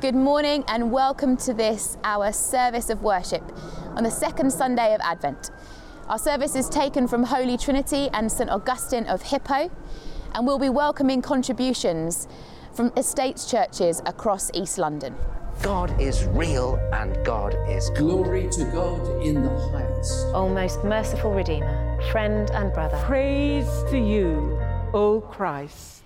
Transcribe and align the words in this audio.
Good 0.00 0.14
morning 0.14 0.64
and 0.66 0.90
welcome 0.90 1.36
to 1.36 1.52
this, 1.52 1.98
our 2.04 2.32
service 2.32 2.88
of 2.88 3.02
worship 3.02 3.42
on 3.96 4.04
the 4.04 4.10
second 4.10 4.50
Sunday 4.50 4.94
of 4.94 5.00
Advent. 5.02 5.50
Our 6.08 6.18
service 6.18 6.56
is 6.56 6.70
taken 6.70 7.06
from 7.06 7.22
Holy 7.22 7.58
Trinity 7.58 8.08
and 8.14 8.32
St 8.32 8.48
Augustine 8.48 9.04
of 9.04 9.20
Hippo, 9.20 9.70
and 10.34 10.46
we'll 10.46 10.58
be 10.58 10.70
welcoming 10.70 11.20
contributions 11.20 12.28
from 12.72 12.90
estates 12.96 13.50
churches 13.50 14.00
across 14.06 14.50
East 14.54 14.78
London. 14.78 15.14
God 15.60 16.00
is 16.00 16.24
real 16.24 16.76
and 16.94 17.22
God 17.22 17.54
is 17.68 17.90
good. 17.90 17.98
Glory 17.98 18.48
to 18.52 18.64
God 18.72 19.22
in 19.22 19.42
the 19.42 19.70
highest. 19.70 20.28
O 20.32 20.48
most 20.48 20.82
merciful 20.82 21.30
Redeemer, 21.30 22.00
friend 22.10 22.50
and 22.52 22.72
brother. 22.72 22.96
Praise 23.04 23.68
to 23.90 23.98
you, 23.98 24.58
O 24.94 25.20
Christ. 25.20 26.00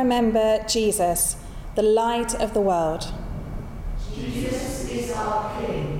Remember 0.00 0.64
Jesus, 0.66 1.36
the 1.74 1.82
light 1.82 2.34
of 2.34 2.54
the 2.54 2.60
world. 2.60 3.12
Jesus 4.14 4.88
is 4.90 5.12
our 5.12 5.60
King. 5.60 5.98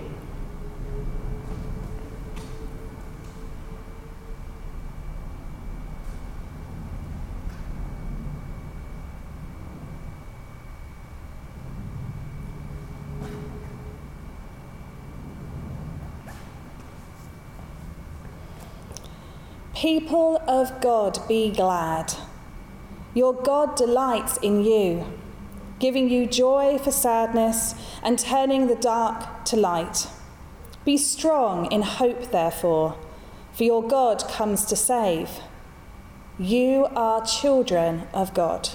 People 19.74 20.42
of 20.46 20.80
God, 20.80 21.18
be 21.26 21.50
glad. 21.50 22.12
Your 23.14 23.32
God 23.34 23.76
delights 23.76 24.36
in 24.38 24.64
you. 24.64 25.04
giving 25.80 26.10
you 26.10 26.26
joy 26.26 26.78
for 26.78 26.92
sadness 26.92 27.74
and 28.02 28.18
turning 28.18 28.68
the 28.68 28.76
dark 28.76 29.44
to 29.46 29.56
light. 29.56 30.06
Be 30.84 30.96
strong 30.96 31.72
in 31.72 31.82
hope, 31.82 32.30
therefore, 32.30 32.96
for 33.52 33.64
your 33.64 33.82
God 33.82 34.22
comes 34.28 34.64
to 34.66 34.76
save. 34.76 35.30
You 36.38 36.86
are 36.94 37.24
children 37.24 38.06
of 38.12 38.32
God. 38.34 38.68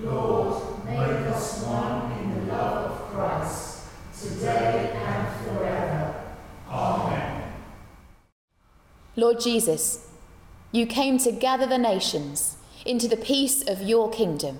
Lord, 0.00 0.84
make 0.84 0.98
us 0.98 1.62
one 1.64 2.12
in 2.12 2.46
the 2.46 2.52
love 2.52 2.90
of 2.92 3.08
Christ, 3.14 3.86
today 4.20 4.92
and 4.94 5.46
forever. 5.46 6.14
Amen. 6.68 7.52
Lord 9.16 9.40
Jesus, 9.40 10.10
you 10.72 10.86
came 10.86 11.18
to 11.18 11.32
gather 11.32 11.66
the 11.66 11.78
nations 11.78 12.53
into 12.84 13.08
the 13.08 13.16
peace 13.16 13.62
of 13.66 13.82
your 13.82 14.10
kingdom. 14.10 14.58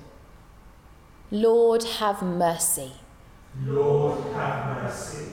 Lord, 1.30 1.84
have 1.84 2.22
mercy. 2.22 2.92
Lord, 3.64 4.18
have 4.34 4.82
mercy. 4.82 5.32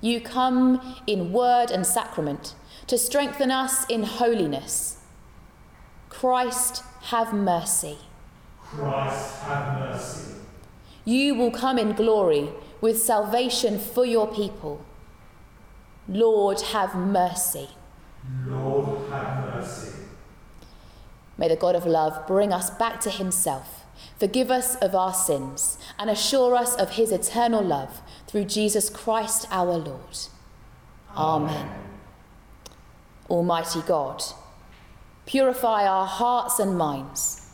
You 0.00 0.20
come 0.20 0.96
in 1.06 1.32
word 1.32 1.70
and 1.70 1.86
sacrament 1.86 2.54
to 2.88 2.98
strengthen 2.98 3.50
us 3.50 3.86
in 3.86 4.02
holiness. 4.02 4.98
Christ, 6.08 6.82
have 7.02 7.32
mercy. 7.32 7.98
Christ, 8.60 9.42
have 9.42 9.78
mercy. 9.78 10.34
You 11.04 11.34
will 11.34 11.50
come 11.50 11.78
in 11.78 11.92
glory 11.92 12.48
with 12.80 13.00
salvation 13.00 13.78
for 13.78 14.04
your 14.04 14.26
people. 14.26 14.84
Lord, 16.08 16.60
have 16.60 16.94
mercy. 16.94 17.70
Lord. 18.46 18.91
May 21.42 21.48
the 21.48 21.56
God 21.56 21.74
of 21.74 21.84
love 21.84 22.24
bring 22.28 22.52
us 22.52 22.70
back 22.70 23.00
to 23.00 23.10
himself, 23.10 23.84
forgive 24.16 24.48
us 24.48 24.76
of 24.76 24.94
our 24.94 25.12
sins, 25.12 25.76
and 25.98 26.08
assure 26.08 26.54
us 26.54 26.76
of 26.76 26.90
his 26.90 27.10
eternal 27.10 27.64
love 27.64 28.00
through 28.28 28.44
Jesus 28.44 28.88
Christ 28.88 29.48
our 29.50 29.76
Lord. 29.76 30.16
Amen. 31.16 31.68
Almighty 33.28 33.80
God, 33.88 34.22
purify 35.26 35.84
our 35.84 36.06
hearts 36.06 36.60
and 36.60 36.78
minds, 36.78 37.50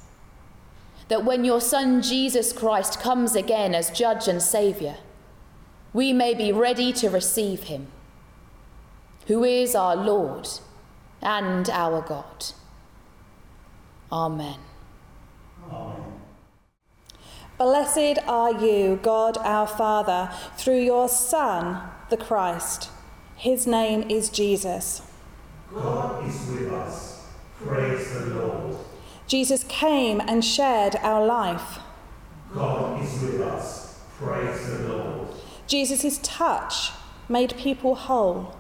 that 1.09 1.25
when 1.25 1.47
your 1.47 1.63
Son 1.63 2.03
Jesus 2.03 2.53
Christ 2.53 3.01
comes 3.01 3.35
again 3.35 3.75
as 3.75 3.89
Judge 3.89 4.29
and 4.29 4.43
Saviour, 4.43 4.97
we 5.95 6.13
may 6.13 6.35
be 6.35 6.53
ready 6.53 6.93
to 6.93 7.09
receive 7.09 7.63
him, 7.63 7.87
who 9.29 9.45
is 9.45 9.75
our 9.75 9.97
Lord 9.97 10.47
and 11.23 11.71
our 11.71 12.03
God. 12.03 12.53
Amen. 14.11 14.57
Amen. 15.71 16.21
Blessed 17.59 18.19
are 18.27 18.53
you, 18.53 19.01
God 19.03 19.37
our 19.39 19.67
Father, 19.67 20.31
through 20.57 20.81
your 20.81 21.09
Son, 21.09 21.83
the 22.09 22.17
Christ. 22.17 22.91
His 23.37 23.67
name 23.67 24.09
is 24.09 24.31
Jesus. 24.31 25.03
God 25.75 26.27
is 26.27 26.47
with 26.49 26.73
us. 26.73 27.27
Praise 27.63 28.13
the 28.13 28.27
Lord. 28.27 28.77
Jesus 29.27 29.65
came 29.65 30.21
and 30.21 30.45
shared 30.45 30.97
our 31.03 31.27
life. 31.27 31.81
God 32.55 33.03
is 33.03 33.23
with 33.23 33.41
us. 33.43 34.01
Praise 34.17 34.71
the 34.71 34.89
Lord. 34.89 35.29
Jesus' 35.67 36.19
touch 36.23 36.93
made 37.29 37.57
people 37.57 37.95
whole. 37.95 38.57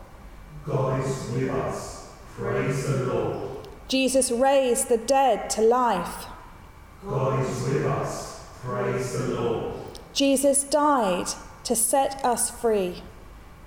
God 0.66 1.00
is 1.04 1.30
with 1.32 1.50
us. 1.50 2.12
Praise 2.36 2.86
the 2.86 3.04
Lord. 3.06 3.47
Jesus 3.88 4.30
raised 4.30 4.88
the 4.88 4.98
dead 4.98 5.48
to 5.50 5.62
life. 5.62 6.26
God 7.06 7.40
is 7.40 7.62
with 7.62 7.86
us. 7.86 8.44
Praise 8.62 9.18
the 9.18 9.40
Lord. 9.40 9.74
Jesus 10.12 10.62
died 10.64 11.28
to 11.64 11.74
set 11.74 12.22
us 12.22 12.50
free. 12.50 13.02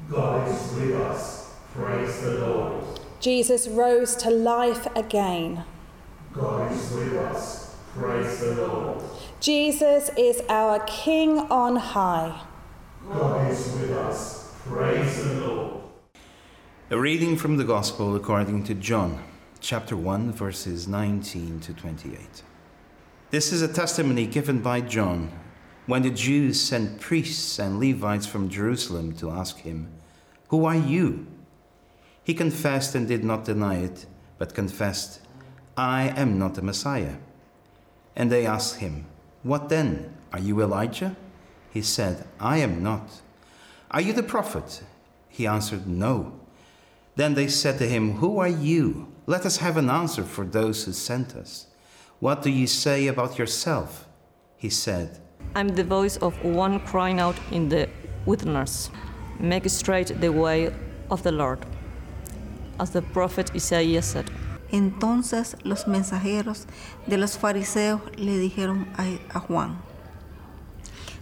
God 0.10 0.48
is 0.48 0.74
with 0.74 0.96
us. 0.96 1.54
Praise 1.74 2.22
the 2.22 2.46
Lord. 2.46 2.84
Jesus 3.20 3.68
rose 3.68 4.16
to 4.18 4.30
life 4.30 4.88
again. 4.96 5.64
God 6.34 6.72
is 6.72 6.92
with 6.92 7.14
us. 7.14 7.76
Praise 7.94 8.42
the 8.42 8.68
Lord. 8.68 9.04
Jesus 9.40 10.12
is 10.18 10.44
our 10.50 10.80
King 10.86 11.40
on 11.52 11.78
high. 11.78 12.42
God 13.12 13.50
is 13.50 13.72
with 13.74 13.92
us. 13.92 14.54
Praise 14.66 15.24
the 15.24 15.34
Lord. 15.46 15.82
A 16.92 17.00
reading 17.00 17.38
from 17.38 17.58
the 17.58 17.64
Gospel 17.64 18.16
according 18.16 18.66
to 18.66 18.76
John, 18.76 19.24
chapter 19.62 19.96
1, 19.96 20.32
verses 20.32 20.88
19 20.88 21.60
to 21.60 21.74
28. 21.74 22.42
This 23.30 23.54
is 23.54 23.62
a 23.62 23.72
testimony 23.72 24.26
given 24.26 24.60
by 24.60 24.82
John 24.82 25.32
when 25.86 26.02
the 26.02 26.10
Jews 26.10 26.60
sent 26.60 27.00
priests 27.00 27.60
and 27.60 27.80
Levites 27.80 28.26
from 28.26 28.50
Jerusalem 28.50 29.16
to 29.18 29.30
ask 29.30 29.60
him, 29.60 29.88
Who 30.48 30.66
are 30.66 30.76
you? 30.76 31.28
He 32.24 32.34
confessed 32.34 32.96
and 32.96 33.08
did 33.08 33.24
not 33.24 33.46
deny 33.46 33.78
it, 33.78 34.08
but 34.40 34.56
confessed, 34.56 35.22
I 35.78 36.10
am 36.10 36.40
not 36.40 36.56
the 36.56 36.64
Messiah. 36.64 37.18
And 38.16 38.32
they 38.32 38.48
asked 38.48 38.78
him, 38.78 39.06
What 39.44 39.70
then? 39.70 40.18
Are 40.34 40.40
you 40.40 40.60
Elijah? 40.60 41.16
He 41.72 41.84
said, 41.84 42.28
I 42.40 42.58
am 42.58 42.82
not. 42.82 43.22
Are 43.92 44.02
you 44.02 44.14
the 44.14 44.24
prophet? 44.24 44.82
He 45.30 45.46
answered, 45.46 45.86
No. 45.86 46.40
Then 47.16 47.36
they 47.36 47.48
said 47.48 47.78
to 47.78 47.88
him, 47.88 48.14
Who 48.14 48.40
are 48.40 48.48
you? 48.48 49.11
Let 49.32 49.46
us 49.46 49.56
have 49.60 49.78
an 49.78 49.90
answer 49.90 50.24
for 50.24 50.44
those 50.44 50.84
who 50.84 50.92
sent 50.92 51.38
us. 51.38 51.68
What 52.20 52.42
do 52.42 52.50
you 52.50 52.68
say 52.68 53.08
about 53.08 53.40
yourself? 53.40 54.06
He 54.58 54.70
said, 54.70 55.20
I'm 55.56 55.70
the 55.70 55.86
voice 55.86 56.18
of 56.18 56.34
one 56.44 56.82
crying 56.82 57.22
out 57.22 57.38
in 57.50 57.70
the 57.70 57.88
wilderness, 58.26 58.92
Make 59.40 59.70
straight 59.70 60.20
the 60.20 60.34
way 60.34 60.74
of 61.10 61.24
the 61.24 61.32
Lord. 61.32 61.60
As 62.78 62.90
the 62.90 63.02
prophet 63.02 63.56
Isaiah 63.56 64.02
said. 64.02 64.30
Entonces 64.70 65.56
los 65.64 65.86
mensajeros 65.86 66.66
de 67.08 67.16
los 67.16 67.38
fariseos 67.38 68.02
le 68.18 68.38
dijeron 68.38 68.86
a, 68.98 69.18
a 69.34 69.40
Juan, 69.40 69.82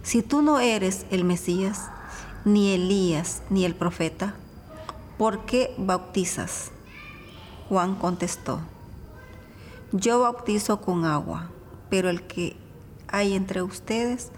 Si 0.02 0.22
tú 0.22 0.42
no 0.42 0.58
eres 0.58 1.06
el 1.12 1.22
Mesías, 1.22 1.88
ni 2.44 2.74
Elías, 2.74 3.42
ni 3.50 3.64
el 3.64 3.76
profeta, 3.76 4.34
¿por 5.16 5.46
qué 5.46 5.76
bautizas? 5.78 6.72
Juan 7.70 7.94
contestó, 7.94 8.58
Yo 9.92 10.18
bautizo 10.18 10.80
con 10.80 11.04
agua, 11.04 11.50
pero 11.88 12.10
el 12.10 12.22
que 12.22 12.56
hay 13.06 13.34
entre 13.34 13.62
ustedes, 13.62 14.32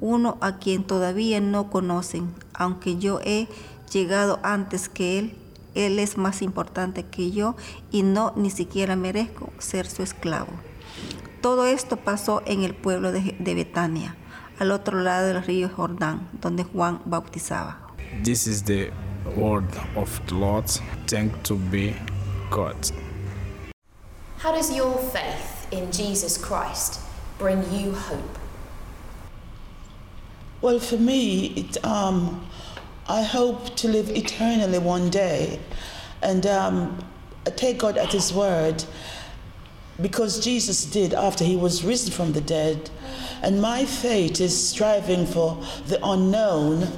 uno 0.00 0.38
a 0.40 0.58
quien 0.58 0.84
todavía 0.84 1.40
no 1.40 1.70
conocen, 1.70 2.32
aunque 2.54 2.98
yo 2.98 3.18
he 3.24 3.48
llegado 3.92 4.38
antes 4.44 4.88
que 4.88 5.18
él, 5.18 5.36
él 5.74 5.98
es 5.98 6.16
más 6.16 6.40
importante 6.40 7.02
que 7.02 7.32
yo 7.32 7.56
y 7.90 8.04
no 8.04 8.32
ni 8.36 8.50
siquiera 8.50 8.94
merezco 8.94 9.52
ser 9.58 9.88
su 9.88 10.04
esclavo. 10.04 10.52
Todo 11.40 11.66
esto 11.66 11.96
pasó 11.96 12.42
en 12.46 12.62
el 12.62 12.76
pueblo 12.76 13.10
de, 13.10 13.34
Betania, 13.40 14.14
al 14.60 14.70
otro 14.70 15.00
lado 15.00 15.26
del 15.26 15.42
río 15.42 15.68
Jordán, 15.68 16.28
donde 16.40 16.62
Juan 16.62 17.00
bautizaba. 17.06 17.80
This 18.22 18.46
is 18.46 18.62
the 18.62 18.92
word 19.34 19.66
of 19.96 20.20
the 20.28 20.36
Lord. 20.36 20.66
To 21.42 21.56
be 21.56 21.94
God. 22.52 22.90
How 24.36 24.52
does 24.52 24.74
your 24.74 24.96
faith 24.98 25.66
in 25.72 25.90
Jesus 25.90 26.36
Christ 26.36 27.00
bring 27.38 27.60
you 27.72 27.92
hope? 27.92 28.38
Well, 30.60 30.78
for 30.78 30.98
me, 30.98 31.46
it, 31.56 31.84
um, 31.84 32.46
I 33.08 33.22
hope 33.22 33.74
to 33.76 33.88
live 33.88 34.10
eternally 34.10 34.78
one 34.78 35.10
day 35.10 35.58
and 36.22 36.46
um, 36.46 37.04
take 37.56 37.78
God 37.78 37.96
at 37.96 38.12
His 38.12 38.32
word 38.32 38.84
because 40.00 40.38
Jesus 40.38 40.84
did 40.84 41.14
after 41.14 41.44
He 41.44 41.56
was 41.56 41.82
risen 41.82 42.12
from 42.12 42.32
the 42.32 42.40
dead. 42.40 42.90
And 43.42 43.60
my 43.60 43.84
fate 43.86 44.40
is 44.40 44.68
striving 44.68 45.26
for 45.26 45.60
the 45.86 45.98
unknown, 46.04 46.88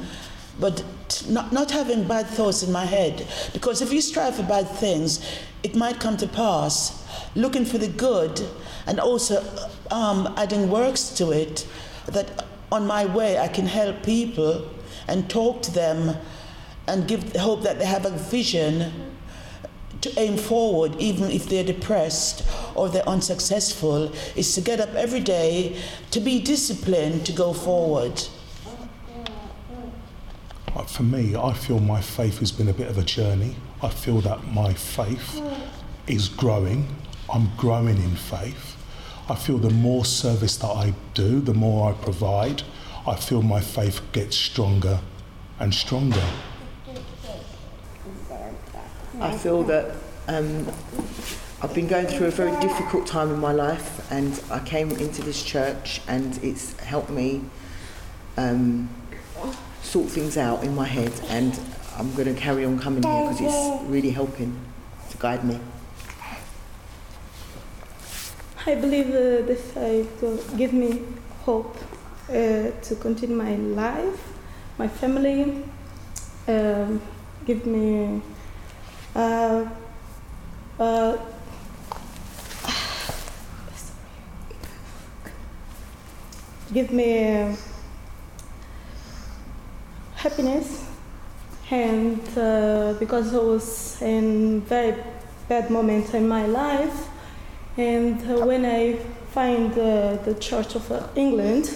but 0.58 0.84
not, 1.28 1.52
not 1.52 1.70
having 1.70 2.04
bad 2.04 2.26
thoughts 2.26 2.62
in 2.62 2.72
my 2.72 2.84
head. 2.84 3.26
Because 3.52 3.82
if 3.82 3.92
you 3.92 4.00
strive 4.00 4.36
for 4.36 4.42
bad 4.42 4.68
things, 4.68 5.24
it 5.62 5.74
might 5.74 6.00
come 6.00 6.16
to 6.18 6.26
pass. 6.26 7.04
Looking 7.34 7.64
for 7.64 7.78
the 7.78 7.88
good 7.88 8.40
and 8.86 9.00
also 9.00 9.42
um, 9.90 10.32
adding 10.36 10.70
works 10.70 11.10
to 11.10 11.30
it 11.30 11.66
that 12.06 12.46
on 12.70 12.86
my 12.86 13.06
way 13.06 13.38
I 13.38 13.48
can 13.48 13.66
help 13.66 14.02
people 14.02 14.70
and 15.08 15.28
talk 15.28 15.62
to 15.62 15.72
them 15.72 16.16
and 16.86 17.08
give 17.08 17.34
hope 17.36 17.62
that 17.62 17.78
they 17.78 17.86
have 17.86 18.04
a 18.04 18.10
vision 18.10 18.92
to 20.00 20.20
aim 20.20 20.36
forward 20.36 20.94
even 20.98 21.30
if 21.30 21.48
they're 21.48 21.64
depressed 21.64 22.46
or 22.74 22.88
they're 22.88 23.08
unsuccessful 23.08 24.12
is 24.36 24.54
to 24.54 24.60
get 24.60 24.80
up 24.80 24.94
every 24.94 25.20
day 25.20 25.80
to 26.10 26.20
be 26.20 26.40
disciplined 26.40 27.24
to 27.24 27.32
go 27.32 27.52
forward 27.52 28.22
for 30.82 31.02
me 31.02 31.36
i 31.36 31.52
feel 31.52 31.78
my 31.80 32.00
faith 32.00 32.38
has 32.38 32.52
been 32.52 32.68
a 32.68 32.72
bit 32.72 32.88
of 32.88 32.98
a 32.98 33.02
journey. 33.02 33.56
I 33.82 33.90
feel 33.90 34.20
that 34.22 34.46
my 34.52 34.72
faith 34.72 35.42
is 36.06 36.28
growing. 36.28 36.88
I'm 37.32 37.50
growing 37.56 37.96
in 37.98 38.16
faith. 38.16 38.76
I 39.28 39.34
feel 39.34 39.58
the 39.58 39.70
more 39.70 40.04
service 40.04 40.56
that 40.58 40.70
I 40.70 40.94
do, 41.14 41.40
the 41.40 41.54
more 41.54 41.90
I 41.90 41.94
provide, 41.94 42.62
I 43.06 43.16
feel 43.16 43.42
my 43.42 43.60
faith 43.60 44.00
gets 44.12 44.36
stronger 44.36 45.00
and 45.58 45.74
stronger. 45.74 46.24
I 49.20 49.36
feel 49.36 49.62
that 49.64 49.94
um, 50.28 50.66
I've 51.62 51.74
been 51.74 51.86
going 51.86 52.06
through 52.06 52.26
a 52.28 52.30
very 52.30 52.58
difficult 52.60 53.06
time 53.06 53.30
in 53.30 53.38
my 53.38 53.52
life, 53.52 54.10
and 54.10 54.42
I 54.50 54.60
came 54.60 54.90
into 54.92 55.22
this 55.22 55.42
church, 55.42 56.00
and 56.08 56.42
it's 56.42 56.78
helped 56.80 57.10
me 57.10 57.42
um, 58.36 58.88
sort 59.94 60.10
things 60.10 60.36
out 60.36 60.64
in 60.64 60.74
my 60.74 60.84
head, 60.84 61.12
and 61.28 61.56
I'm 61.96 62.12
going 62.16 62.34
to 62.34 62.36
carry 62.46 62.64
on 62.64 62.80
coming 62.80 63.04
here 63.04 63.20
because 63.20 63.40
it's 63.40 63.82
really 63.88 64.10
helping 64.10 64.58
to 65.10 65.16
guide 65.18 65.44
me. 65.44 65.60
I 68.66 68.74
believe 68.74 69.10
uh, 69.10 69.42
this 69.50 69.72
will 70.20 70.38
give 70.56 70.72
me 70.72 71.02
hope 71.42 71.76
uh, 72.28 72.72
to 72.86 72.96
continue 73.00 73.36
my 73.36 73.54
life, 73.54 74.32
my 74.78 74.88
family, 74.88 75.62
um, 76.48 77.00
give 77.46 77.64
me 77.64 78.20
uh, 79.14 79.64
uh, 80.80 81.16
give 86.72 86.90
me 86.90 87.54
happiness 90.24 90.82
and 91.70 92.18
uh, 92.38 92.94
because 92.98 93.34
I 93.34 93.38
was 93.40 94.00
in 94.00 94.62
very 94.62 94.96
bad 95.50 95.70
moment 95.70 96.14
in 96.14 96.26
my 96.26 96.46
life 96.46 97.08
and 97.76 98.18
uh, 98.22 98.46
when 98.46 98.64
I 98.64 98.96
find 99.36 99.70
uh, 99.72 100.16
the 100.24 100.34
Church 100.40 100.76
of 100.76 100.84
England 101.14 101.68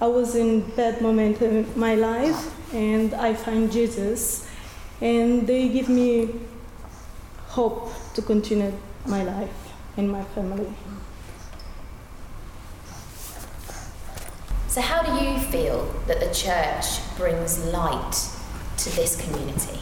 I 0.00 0.08
was 0.08 0.34
in 0.34 0.62
bad 0.74 1.00
moment 1.00 1.40
in 1.40 1.64
my 1.76 1.94
life 1.94 2.40
and 2.74 3.14
I 3.14 3.34
find 3.34 3.70
Jesus 3.70 4.44
and 5.00 5.46
they 5.46 5.68
give 5.68 5.88
me 5.88 6.30
hope 7.46 7.92
to 8.14 8.22
continue 8.22 8.72
my 9.06 9.22
life 9.22 9.58
and 9.96 10.10
my 10.10 10.24
family. 10.34 10.66
So, 14.72 14.80
how 14.80 15.02
do 15.02 15.22
you 15.22 15.38
feel 15.38 15.84
that 16.06 16.18
the 16.18 16.32
church 16.32 16.86
brings 17.18 17.62
light 17.66 18.26
to 18.78 18.96
this 18.96 19.20
community? 19.20 19.80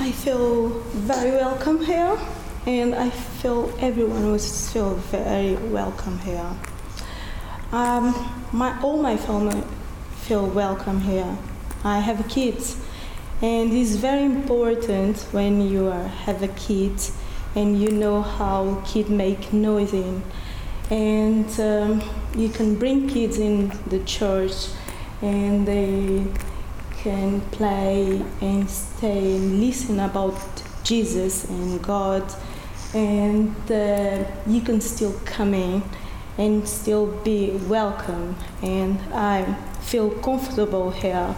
I 0.00 0.10
feel 0.10 0.70
very 1.06 1.30
welcome 1.30 1.84
here, 1.84 2.18
and 2.66 2.96
I 2.96 3.10
feel 3.10 3.72
everyone 3.78 4.32
was 4.32 4.72
feel 4.72 4.94
very 5.12 5.54
welcome 5.70 6.18
here. 6.18 6.50
Um, 7.70 8.12
my 8.52 8.76
all 8.82 9.00
my 9.00 9.16
family 9.16 9.62
feel 10.22 10.48
welcome 10.48 11.00
here. 11.00 11.38
I 11.84 12.00
have 12.00 12.28
kids, 12.28 12.76
and 13.40 13.72
it's 13.72 13.94
very 13.94 14.24
important 14.24 15.18
when 15.30 15.60
you 15.60 15.86
are, 15.86 16.08
have 16.26 16.42
a 16.42 16.48
kid 16.48 16.98
and 17.54 17.80
you 17.80 17.92
know 17.92 18.20
how 18.20 18.82
kid 18.84 19.08
make 19.08 19.52
noising 19.52 20.24
and 20.90 21.48
um, 21.58 22.02
you 22.36 22.48
can 22.48 22.76
bring 22.76 23.08
kids 23.08 23.38
in 23.38 23.72
the 23.88 23.98
church 24.04 24.68
and 25.20 25.66
they 25.66 26.24
can 26.98 27.40
play 27.52 28.22
and 28.40 28.68
stay 28.70 29.36
and 29.36 29.60
listen 29.60 30.00
about 30.00 30.38
jesus 30.84 31.44
and 31.50 31.82
god. 31.82 32.22
And 32.94 33.54
uh, 33.70 34.24
you 34.46 34.60
can 34.60 34.80
still 34.80 35.18
come 35.24 35.54
in 35.54 35.82
and 36.38 36.66
still 36.68 37.06
be 37.06 37.50
welcome. 37.68 38.36
And 38.62 38.98
i 39.12 39.44
feel 39.80 40.10
comfortable 40.10 40.90
here. 40.90 41.34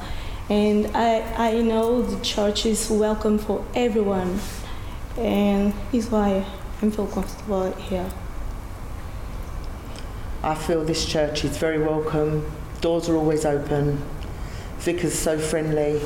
And 0.50 0.86
I, 0.94 1.20
I 1.50 1.60
know 1.62 2.02
the 2.02 2.22
church 2.22 2.64
is 2.66 2.90
welcome 2.90 3.38
for 3.38 3.64
everyone. 3.74 4.40
And 5.16 5.74
is 5.92 6.10
why 6.10 6.44
I 6.82 6.90
feel 6.90 7.06
comfortable 7.06 7.72
here. 7.72 8.10
I 10.48 10.54
feel 10.54 10.82
this 10.82 11.04
church 11.04 11.44
is 11.44 11.58
very 11.58 11.78
welcome. 11.78 12.50
Doors 12.80 13.10
are 13.10 13.16
always 13.16 13.44
open. 13.44 14.02
Vicar's 14.78 15.12
so 15.12 15.38
friendly. 15.38 16.00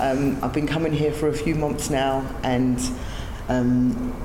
Um, 0.00 0.42
I've 0.42 0.54
been 0.54 0.66
coming 0.66 0.94
here 0.94 1.12
for 1.12 1.28
a 1.28 1.32
few 1.34 1.54
months 1.54 1.90
now, 1.90 2.26
and 2.42 2.80
um, 3.50 4.16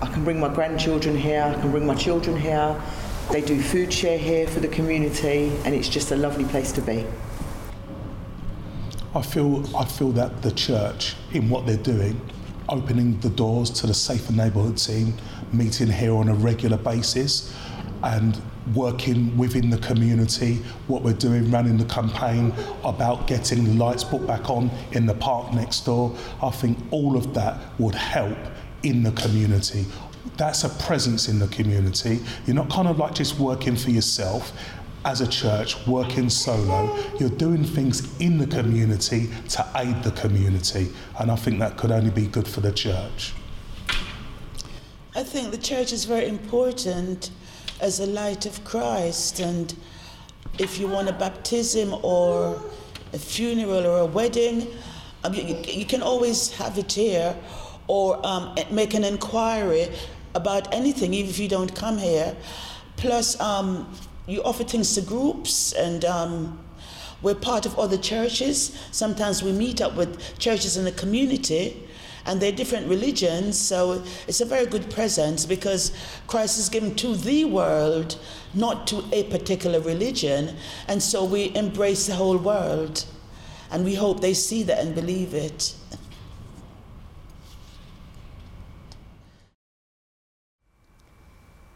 I 0.00 0.06
can 0.06 0.22
bring 0.22 0.38
my 0.38 0.54
grandchildren 0.54 1.16
here. 1.16 1.42
I 1.42 1.60
can 1.60 1.72
bring 1.72 1.84
my 1.84 1.96
children 1.96 2.36
here. 2.36 2.80
They 3.32 3.40
do 3.40 3.60
food 3.60 3.92
share 3.92 4.18
here 4.18 4.46
for 4.46 4.60
the 4.60 4.68
community, 4.68 5.50
and 5.64 5.74
it's 5.74 5.88
just 5.88 6.12
a 6.12 6.16
lovely 6.16 6.44
place 6.44 6.70
to 6.70 6.80
be. 6.80 7.04
I 9.16 9.22
feel 9.22 9.76
I 9.76 9.84
feel 9.84 10.12
that 10.12 10.42
the 10.42 10.52
church, 10.52 11.16
in 11.32 11.50
what 11.50 11.66
they're 11.66 11.76
doing, 11.76 12.20
opening 12.68 13.18
the 13.18 13.30
doors 13.30 13.68
to 13.80 13.88
the 13.88 13.94
safer 13.94 14.32
neighbourhood 14.32 14.78
team, 14.78 15.14
meeting 15.52 15.88
here 15.88 16.14
on 16.14 16.28
a 16.28 16.34
regular 16.34 16.76
basis, 16.76 17.52
and 18.04 18.40
working 18.74 19.36
within 19.36 19.70
the 19.70 19.78
community, 19.78 20.56
what 20.86 21.02
we're 21.02 21.12
doing, 21.12 21.50
running 21.50 21.76
the 21.76 21.84
campaign 21.86 22.52
about 22.84 23.26
getting 23.26 23.64
the 23.64 23.72
lights 23.74 24.04
put 24.04 24.26
back 24.26 24.48
on 24.50 24.70
in 24.92 25.06
the 25.06 25.14
park 25.14 25.52
next 25.52 25.80
door. 25.80 26.16
I 26.42 26.50
think 26.50 26.78
all 26.90 27.16
of 27.16 27.34
that 27.34 27.60
would 27.78 27.94
help 27.94 28.38
in 28.82 29.02
the 29.02 29.12
community. 29.12 29.84
That's 30.36 30.64
a 30.64 30.68
presence 30.68 31.28
in 31.28 31.38
the 31.38 31.48
community. 31.48 32.20
You're 32.46 32.56
not 32.56 32.70
kind 32.70 32.88
of 32.88 32.98
like 32.98 33.14
just 33.14 33.38
working 33.38 33.76
for 33.76 33.90
yourself 33.90 34.52
as 35.04 35.20
a 35.20 35.26
church, 35.26 35.84
working 35.86 36.30
solo. 36.30 36.96
You're 37.18 37.30
doing 37.30 37.64
things 37.64 38.18
in 38.20 38.38
the 38.38 38.46
community 38.46 39.28
to 39.50 39.66
aid 39.76 40.02
the 40.02 40.12
community. 40.12 40.88
And 41.18 41.30
I 41.30 41.36
think 41.36 41.58
that 41.58 41.76
could 41.76 41.90
only 41.90 42.10
be 42.10 42.26
good 42.26 42.46
for 42.46 42.60
the 42.60 42.72
church. 42.72 43.34
I 45.14 45.22
think 45.22 45.50
the 45.50 45.58
church 45.58 45.92
is 45.92 46.04
very 46.04 46.26
important 46.26 47.30
as 47.82 47.98
a 47.98 48.06
light 48.06 48.46
of 48.46 48.64
Christ. 48.64 49.40
And 49.40 49.74
if 50.58 50.78
you 50.78 50.86
want 50.86 51.08
a 51.08 51.12
baptism 51.12 51.92
or 52.02 52.62
a 53.12 53.18
funeral 53.18 53.84
or 53.86 53.98
a 53.98 54.06
wedding, 54.06 54.68
um, 55.24 55.34
you, 55.34 55.56
you, 55.66 55.84
can 55.84 56.00
always 56.00 56.52
have 56.52 56.78
it 56.78 56.92
here 56.92 57.36
or 57.88 58.24
um, 58.24 58.54
make 58.70 58.94
an 58.94 59.04
inquiry 59.04 59.88
about 60.34 60.72
anything, 60.72 61.12
even 61.12 61.28
if 61.28 61.38
you 61.38 61.48
don't 61.48 61.74
come 61.74 61.98
here. 61.98 62.34
Plus, 62.96 63.38
um, 63.40 63.92
you 64.26 64.42
offer 64.44 64.64
things 64.64 64.94
to 64.94 65.00
groups 65.00 65.72
and 65.72 66.04
um, 66.04 66.58
we're 67.20 67.34
part 67.34 67.66
of 67.66 67.78
other 67.78 67.98
churches. 67.98 68.78
Sometimes 68.92 69.42
we 69.42 69.52
meet 69.52 69.80
up 69.80 69.96
with 69.96 70.38
churches 70.38 70.76
in 70.76 70.84
the 70.84 70.92
community 70.92 71.88
and 72.26 72.40
they're 72.40 72.52
different 72.52 72.86
religions, 72.88 73.58
so 73.58 74.02
it's 74.26 74.40
a 74.40 74.44
very 74.44 74.66
good 74.66 74.90
presence 74.90 75.46
because 75.46 75.92
Christ 76.26 76.58
is 76.58 76.68
given 76.68 76.94
to 76.96 77.16
the 77.16 77.44
world, 77.44 78.18
not 78.54 78.86
to 78.88 79.04
a 79.12 79.24
particular 79.24 79.80
religion, 79.80 80.56
and 80.88 81.02
so 81.02 81.24
we 81.24 81.54
embrace 81.54 82.06
the 82.06 82.14
whole 82.14 82.38
world. 82.38 83.04
And 83.70 83.84
we 83.86 83.94
hope 83.94 84.20
they 84.20 84.34
see 84.34 84.62
that 84.64 84.84
and 84.84 84.94
believe 84.94 85.32
it. 85.32 85.74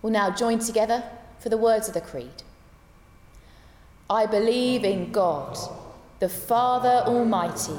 We'll 0.02 0.12
now 0.12 0.30
join 0.30 0.58
together 0.58 1.02
for 1.38 1.48
the 1.48 1.56
words 1.56 1.88
of 1.88 1.94
the 1.94 2.00
Creed. 2.00 2.42
I 4.08 4.26
believe 4.26 4.84
in 4.84 5.10
God, 5.10 5.58
the 6.20 6.28
Father 6.28 7.02
Almighty, 7.06 7.78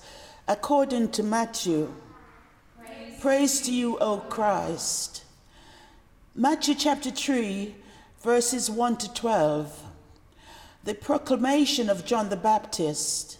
according 0.51 1.07
to 1.07 1.23
Matthew. 1.23 1.89
Praise, 2.77 3.19
Praise 3.21 3.61
to 3.61 3.73
you, 3.73 3.97
O 3.99 4.17
Christ. 4.17 5.23
Matthew 6.35 6.75
chapter 6.75 7.09
3, 7.09 7.73
verses 8.21 8.69
1 8.69 8.97
to 8.97 9.13
12. 9.13 9.81
The 10.83 10.93
proclamation 10.93 11.89
of 11.89 12.03
John 12.03 12.27
the 12.27 12.35
Baptist. 12.35 13.37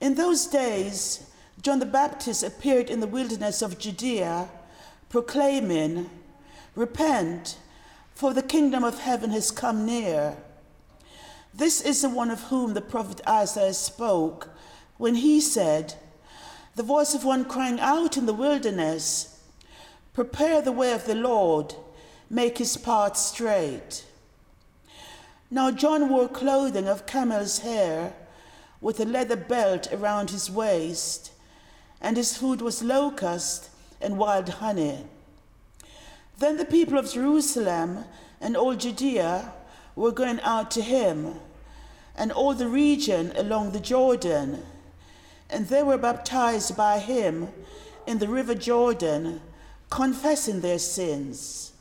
In 0.00 0.16
those 0.16 0.46
days, 0.46 1.30
John 1.62 1.78
the 1.78 1.86
Baptist 1.86 2.42
appeared 2.42 2.90
in 2.90 2.98
the 2.98 3.06
wilderness 3.06 3.62
of 3.62 3.78
Judea, 3.78 4.48
proclaiming, 5.10 6.10
Repent, 6.74 7.56
for 8.16 8.34
the 8.34 8.42
kingdom 8.42 8.82
of 8.82 8.98
heaven 8.98 9.30
has 9.30 9.52
come 9.52 9.86
near. 9.86 10.36
This 11.54 11.80
is 11.80 12.02
the 12.02 12.08
one 12.08 12.32
of 12.32 12.42
whom 12.48 12.74
the 12.74 12.80
prophet 12.80 13.20
Isaiah 13.28 13.74
spoke 13.74 14.48
when 15.02 15.16
he 15.16 15.40
said, 15.40 15.94
The 16.76 16.84
voice 16.84 17.12
of 17.12 17.24
one 17.24 17.44
crying 17.44 17.80
out 17.80 18.16
in 18.16 18.26
the 18.26 18.32
wilderness, 18.32 19.40
Prepare 20.14 20.62
the 20.62 20.70
way 20.70 20.92
of 20.92 21.06
the 21.06 21.16
Lord, 21.16 21.74
make 22.30 22.58
his 22.58 22.76
path 22.76 23.16
straight. 23.16 24.04
Now 25.50 25.72
John 25.72 26.08
wore 26.08 26.28
clothing 26.28 26.86
of 26.86 27.04
camel's 27.04 27.58
hair, 27.58 28.12
with 28.80 29.00
a 29.00 29.04
leather 29.04 29.34
belt 29.34 29.92
around 29.92 30.30
his 30.30 30.48
waist 30.48 31.32
and 32.00 32.16
his 32.16 32.36
food 32.36 32.62
was 32.62 32.84
locust 32.84 33.70
and 34.00 34.18
wild 34.18 34.48
honey. 34.48 35.04
Then 36.38 36.58
the 36.58 36.64
people 36.64 36.96
of 36.96 37.12
Jerusalem 37.12 38.04
and 38.40 38.56
all 38.56 38.76
Judea 38.76 39.52
were 39.96 40.12
going 40.12 40.40
out 40.42 40.70
to 40.72 40.80
him, 40.80 41.40
and 42.14 42.30
all 42.30 42.54
the 42.54 42.68
region 42.68 43.32
along 43.34 43.72
the 43.72 43.80
Jordan, 43.80 44.62
and 45.52 45.68
they 45.68 45.82
were 45.82 45.98
baptized 45.98 46.76
by 46.76 46.98
him 46.98 47.48
in 48.06 48.18
the 48.18 48.28
river 48.28 48.54
Jordan, 48.54 49.40
confessing 49.90 50.60
their 50.60 50.78
sins. 50.78 51.72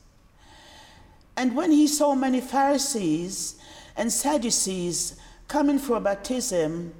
And 1.37 1.55
when 1.55 1.71
he 1.71 1.87
saw 1.87 2.13
many 2.13 2.41
Pharisees 2.41 3.55
and 3.95 4.11
Sadducees 4.11 5.17
coming 5.47 5.79
for 5.79 5.99
baptism, 5.99 6.93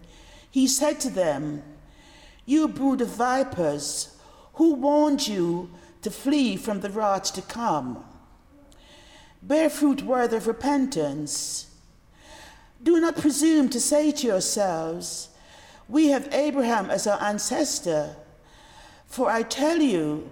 he 0.49 0.67
said 0.67 0.99
to 1.01 1.09
them, 1.09 1.63
you 2.45 2.67
brood 2.67 3.01
of 3.01 3.09
vipers, 3.09 4.17
who 4.53 4.73
warned 4.73 5.27
you 5.27 5.69
to 6.01 6.09
flee 6.09 6.57
from 6.57 6.81
the 6.81 6.89
wrath 6.89 7.33
to 7.33 7.41
come? 7.41 8.03
Bear 9.43 9.69
fruit 9.69 10.01
worthy 10.03 10.37
of 10.37 10.47
repentance. 10.47 11.67
Do 12.81 12.99
not 12.99 13.17
presume 13.17 13.69
to 13.69 13.79
say 13.79 14.11
to 14.11 14.27
yourselves, 14.27 15.29
We 15.91 16.07
have 16.11 16.33
Abraham 16.33 16.89
as 16.89 17.05
our 17.05 17.21
ancestor. 17.21 18.15
For 19.07 19.29
I 19.29 19.43
tell 19.43 19.81
you, 19.81 20.31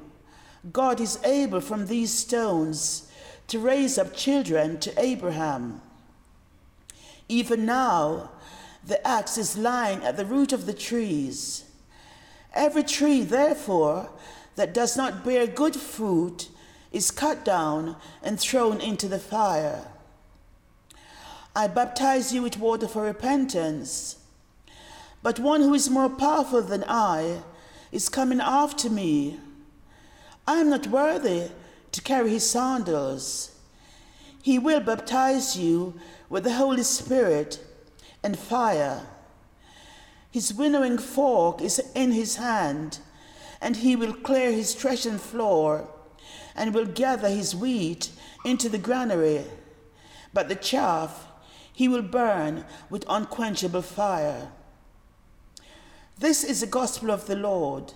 God 0.72 1.02
is 1.02 1.20
able 1.26 1.60
from 1.60 1.88
these 1.88 2.14
stones 2.14 3.12
to 3.48 3.60
raise 3.60 3.98
up 3.98 4.16
children 4.16 4.80
to 4.80 4.94
Abraham. 4.98 5.82
Even 7.28 7.66
now, 7.66 8.32
the 8.86 9.06
axe 9.06 9.38
is 9.38 9.58
lying 9.58 10.02
at 10.02 10.16
the 10.16 10.26
root 10.26 10.54
of 10.54 10.66
the 10.66 10.74
trees. 10.74 11.66
Every 12.54 12.84
tree, 12.84 13.22
therefore, 13.24 14.12
that 14.56 14.74
does 14.74 14.96
not 14.96 15.26
bear 15.26 15.46
good 15.46 15.76
fruit 15.76 16.48
is 16.94 17.12
cut 17.12 17.44
down 17.44 17.98
and 18.24 18.40
thrown 18.40 18.80
into 18.80 19.10
the 19.10 19.20
fire. 19.20 19.86
I 21.54 21.68
baptize 21.68 22.34
you 22.34 22.44
with 22.44 22.58
water 22.58 22.88
for 22.88 23.02
repentance, 23.02 24.19
but 25.22 25.40
one 25.40 25.62
who 25.62 25.74
is 25.74 25.90
more 25.90 26.10
powerful 26.10 26.62
than 26.62 26.84
I 26.88 27.42
is 27.92 28.10
coming 28.10 28.40
after 28.40 28.90
me. 28.90 29.40
I 30.48 30.58
am 30.58 30.70
not 30.70 30.88
worthy 30.88 31.50
to 31.92 32.02
carry 32.02 32.30
his 32.30 32.50
sandals. 32.50 33.56
He 34.42 34.58
will 34.58 34.80
baptize 34.80 35.58
you 35.58 36.00
with 36.30 36.44
the 36.44 36.54
Holy 36.54 36.84
Spirit 36.84 37.60
and 38.24 38.38
fire. 38.38 39.02
His 40.32 40.54
winnowing 40.54 40.98
fork 40.98 41.62
is 41.62 41.82
in 41.96 42.12
his 42.12 42.36
hand, 42.36 43.00
and 43.62 43.78
he 43.78 43.96
will 43.96 44.14
clear 44.14 44.52
his 44.52 44.76
threshing 44.76 45.18
floor, 45.18 45.90
and 46.56 46.74
will 46.74 46.86
gather 46.86 47.30
his 47.30 47.56
wheat 47.56 48.12
into 48.46 48.70
the 48.70 48.78
granary. 48.78 49.44
But 50.34 50.48
the 50.48 50.56
chaff 50.56 51.28
he 51.74 51.88
will 51.88 52.02
burn 52.02 52.66
with 52.90 53.06
unquenchable 53.08 53.82
fire. 53.82 54.52
This 56.20 56.44
is 56.44 56.60
the 56.60 56.68
gospel 56.68 57.12
of 57.12 57.28
the 57.28 57.38
Lord. 57.38 57.94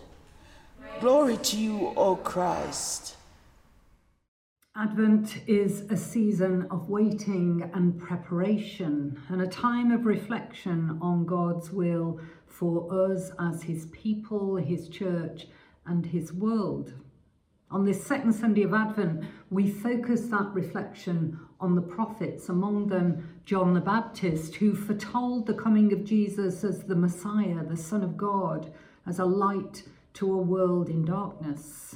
Glory 1.01 1.35
to 1.35 1.57
you, 1.57 1.91
O 1.97 2.15
Christ. 2.15 3.17
Advent 4.77 5.41
is 5.45 5.81
a 5.91 5.97
season 5.97 6.65
of 6.71 6.89
waiting 6.89 7.69
and 7.73 7.99
preparation 7.99 9.21
and 9.27 9.41
a 9.41 9.47
time 9.47 9.91
of 9.91 10.05
reflection 10.05 10.97
on 11.01 11.25
God's 11.25 11.69
will 11.71 12.17
for 12.47 13.11
us 13.11 13.31
as 13.39 13.63
His 13.63 13.87
people, 13.87 14.55
His 14.55 14.87
church, 14.87 15.47
and 15.85 16.05
His 16.05 16.31
world. 16.31 16.93
On 17.73 17.83
this 17.83 18.05
second 18.05 18.33
Sunday 18.33 18.61
of 18.61 18.73
Advent, 18.75 19.25
we 19.49 19.67
focus 19.67 20.27
that 20.27 20.53
reflection 20.53 21.39
on 21.59 21.73
the 21.73 21.81
prophets, 21.81 22.49
among 22.49 22.87
them 22.87 23.41
John 23.45 23.73
the 23.73 23.81
Baptist, 23.81 24.53
who 24.53 24.75
foretold 24.75 25.47
the 25.47 25.55
coming 25.55 25.91
of 25.91 26.03
Jesus 26.03 26.63
as 26.63 26.83
the 26.83 26.95
Messiah, 26.95 27.65
the 27.67 27.75
Son 27.75 28.03
of 28.03 28.15
God, 28.15 28.71
as 29.07 29.17
a 29.17 29.25
light 29.25 29.85
to 30.13 30.31
a 30.31 30.37
world 30.37 30.87
in 30.87 31.03
darkness 31.03 31.95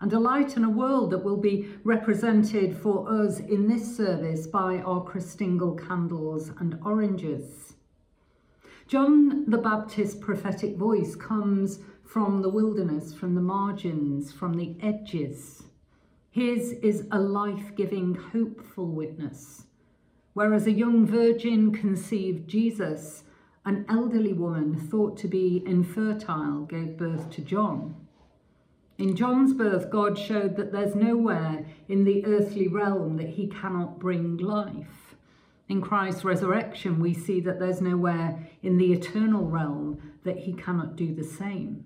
and 0.00 0.12
a 0.12 0.20
light 0.20 0.56
in 0.56 0.62
a 0.62 0.70
world 0.70 1.10
that 1.10 1.24
will 1.24 1.36
be 1.36 1.68
represented 1.82 2.76
for 2.76 3.08
us 3.10 3.40
in 3.40 3.66
this 3.66 3.96
service 3.96 4.46
by 4.46 4.78
our 4.78 5.02
Christingle 5.02 5.76
candles 5.76 6.52
and 6.60 6.78
oranges. 6.84 7.74
John 8.86 9.50
the 9.50 9.58
Baptist's 9.58 10.14
prophetic 10.14 10.76
voice 10.76 11.16
comes 11.16 11.80
from 12.08 12.40
the 12.40 12.48
wilderness, 12.48 13.12
from 13.12 13.34
the 13.34 13.40
margins, 13.40 14.32
from 14.32 14.54
the 14.54 14.74
edges. 14.82 15.64
His 16.30 16.72
is 16.82 17.06
a 17.10 17.18
life 17.18 17.74
giving, 17.76 18.14
hopeful 18.14 18.86
witness. 18.86 19.66
Whereas 20.32 20.66
a 20.66 20.72
young 20.72 21.04
virgin 21.04 21.70
conceived 21.70 22.48
Jesus, 22.48 23.24
an 23.66 23.84
elderly 23.90 24.32
woman 24.32 24.74
thought 24.74 25.18
to 25.18 25.28
be 25.28 25.62
infertile 25.66 26.62
gave 26.62 26.96
birth 26.96 27.28
to 27.30 27.42
John. 27.42 27.94
In 28.96 29.14
John's 29.14 29.52
birth, 29.52 29.90
God 29.90 30.18
showed 30.18 30.56
that 30.56 30.72
there's 30.72 30.94
nowhere 30.94 31.66
in 31.88 32.04
the 32.04 32.24
earthly 32.24 32.68
realm 32.68 33.18
that 33.18 33.28
he 33.30 33.48
cannot 33.48 33.98
bring 33.98 34.38
life. 34.38 35.14
In 35.68 35.82
Christ's 35.82 36.24
resurrection, 36.24 37.00
we 37.00 37.12
see 37.12 37.40
that 37.40 37.58
there's 37.58 37.82
nowhere 37.82 38.48
in 38.62 38.78
the 38.78 38.94
eternal 38.94 39.44
realm 39.44 40.00
that 40.24 40.38
he 40.38 40.54
cannot 40.54 40.96
do 40.96 41.14
the 41.14 41.24
same. 41.24 41.84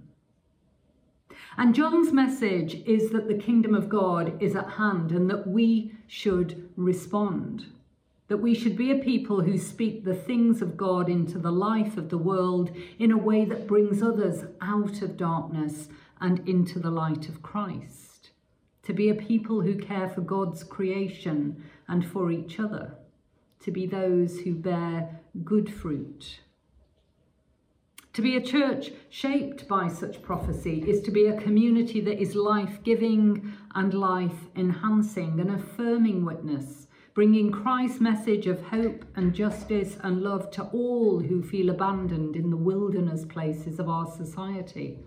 And 1.57 1.75
John's 1.75 2.13
message 2.13 2.83
is 2.87 3.11
that 3.11 3.29
the 3.29 3.39
kingdom 3.39 3.75
of 3.75 3.89
God 3.89 4.41
is 4.43 4.57
at 4.57 4.71
hand 4.71 5.13
and 5.13 5.29
that 5.31 5.47
we 5.47 5.93
should 6.07 6.69
respond. 6.77 7.67
That 8.29 8.39
we 8.39 8.55
should 8.55 8.77
be 8.77 8.91
a 8.91 8.99
people 8.99 9.43
who 9.43 9.59
speak 9.59 10.05
the 10.05 10.15
things 10.15 10.63
of 10.63 10.77
God 10.77 11.09
into 11.09 11.39
the 11.39 11.53
life 11.53 11.97
of 11.97 12.09
the 12.09 12.19
world 12.19 12.71
in 12.99 13.11
a 13.11 13.17
way 13.17 13.45
that 13.45 13.67
brings 13.67 14.03
others 14.03 14.45
out 14.61 15.03
of 15.03 15.17
darkness 15.17 15.89
and 16.21 16.47
into 16.49 16.79
the 16.79 16.91
light 16.91 17.29
of 17.29 17.43
Christ, 17.43 18.31
to 18.85 18.93
be 18.93 19.11
a 19.11 19.15
people 19.15 19.61
who 19.61 19.77
care 19.77 20.09
for 20.09 20.21
God's 20.21 20.63
creation 20.63 21.63
and 21.89 22.07
for 22.07 22.31
each 22.31 22.61
other, 22.61 22.95
to 23.61 23.71
be 23.71 23.87
those 23.87 24.41
who 24.41 24.55
bear 24.55 25.21
good 25.45 25.73
fruit. 25.73 26.41
To 28.15 28.23
be 28.23 28.37
a 28.37 28.43
church 28.43 28.93
shaped 29.09 29.67
by 29.67 29.89
such 29.89 30.21
prophecy 30.21 30.85
is 30.87 31.01
to 31.03 31.11
be 31.11 31.27
a 31.27 31.41
community 31.41 32.01
that 32.03 32.21
is 32.21 32.35
life 32.35 32.83
giving 32.83 33.55
and 33.75 33.95
life 33.95 34.49
enhancing, 34.55 35.41
an 35.41 35.51
affirming 35.51 36.25
witness, 36.25 36.89
bringing 37.15 37.51
Christ's 37.51 38.01
message 38.01 38.47
of 38.47 38.63
hope 38.65 39.05
and 39.17 39.35
justice 39.35 39.97
and 40.03 40.23
love 40.23 40.51
to 40.53 40.65
all 40.65 41.21
who 41.21 41.43
feel 41.43 41.71
abandoned 41.71 42.37
in 42.37 42.51
the 42.51 42.57
wilderness 42.57 43.25
places 43.25 43.79
of 43.79 43.89
our 43.89 44.07
society 44.07 44.99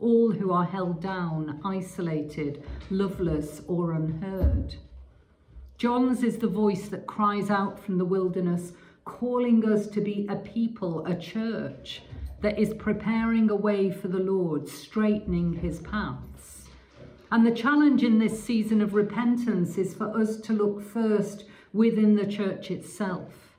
all 0.00 0.32
who 0.32 0.50
are 0.50 0.64
held 0.64 1.00
down, 1.00 1.60
isolated, 1.64 2.64
loveless, 2.90 3.60
or 3.68 3.92
unheard. 3.92 4.74
John's 5.76 6.22
is 6.22 6.38
the 6.38 6.48
voice 6.48 6.88
that 6.88 7.06
cries 7.06 7.50
out 7.50 7.78
from 7.78 7.98
the 7.98 8.04
wilderness, 8.04 8.72
calling 9.04 9.64
us 9.70 9.86
to 9.88 10.00
be 10.00 10.26
a 10.28 10.36
people, 10.36 11.04
a 11.06 11.14
church 11.14 12.02
that 12.40 12.58
is 12.58 12.74
preparing 12.74 13.50
a 13.50 13.56
way 13.56 13.90
for 13.90 14.08
the 14.08 14.18
Lord, 14.18 14.68
straightening 14.68 15.54
his 15.54 15.80
paths. 15.80 16.66
And 17.30 17.46
the 17.46 17.52
challenge 17.52 18.02
in 18.02 18.18
this 18.18 18.42
season 18.42 18.80
of 18.80 18.94
repentance 18.94 19.78
is 19.78 19.94
for 19.94 20.16
us 20.16 20.38
to 20.38 20.52
look 20.52 20.82
first 20.82 21.44
within 21.72 22.16
the 22.16 22.26
church 22.26 22.70
itself, 22.70 23.54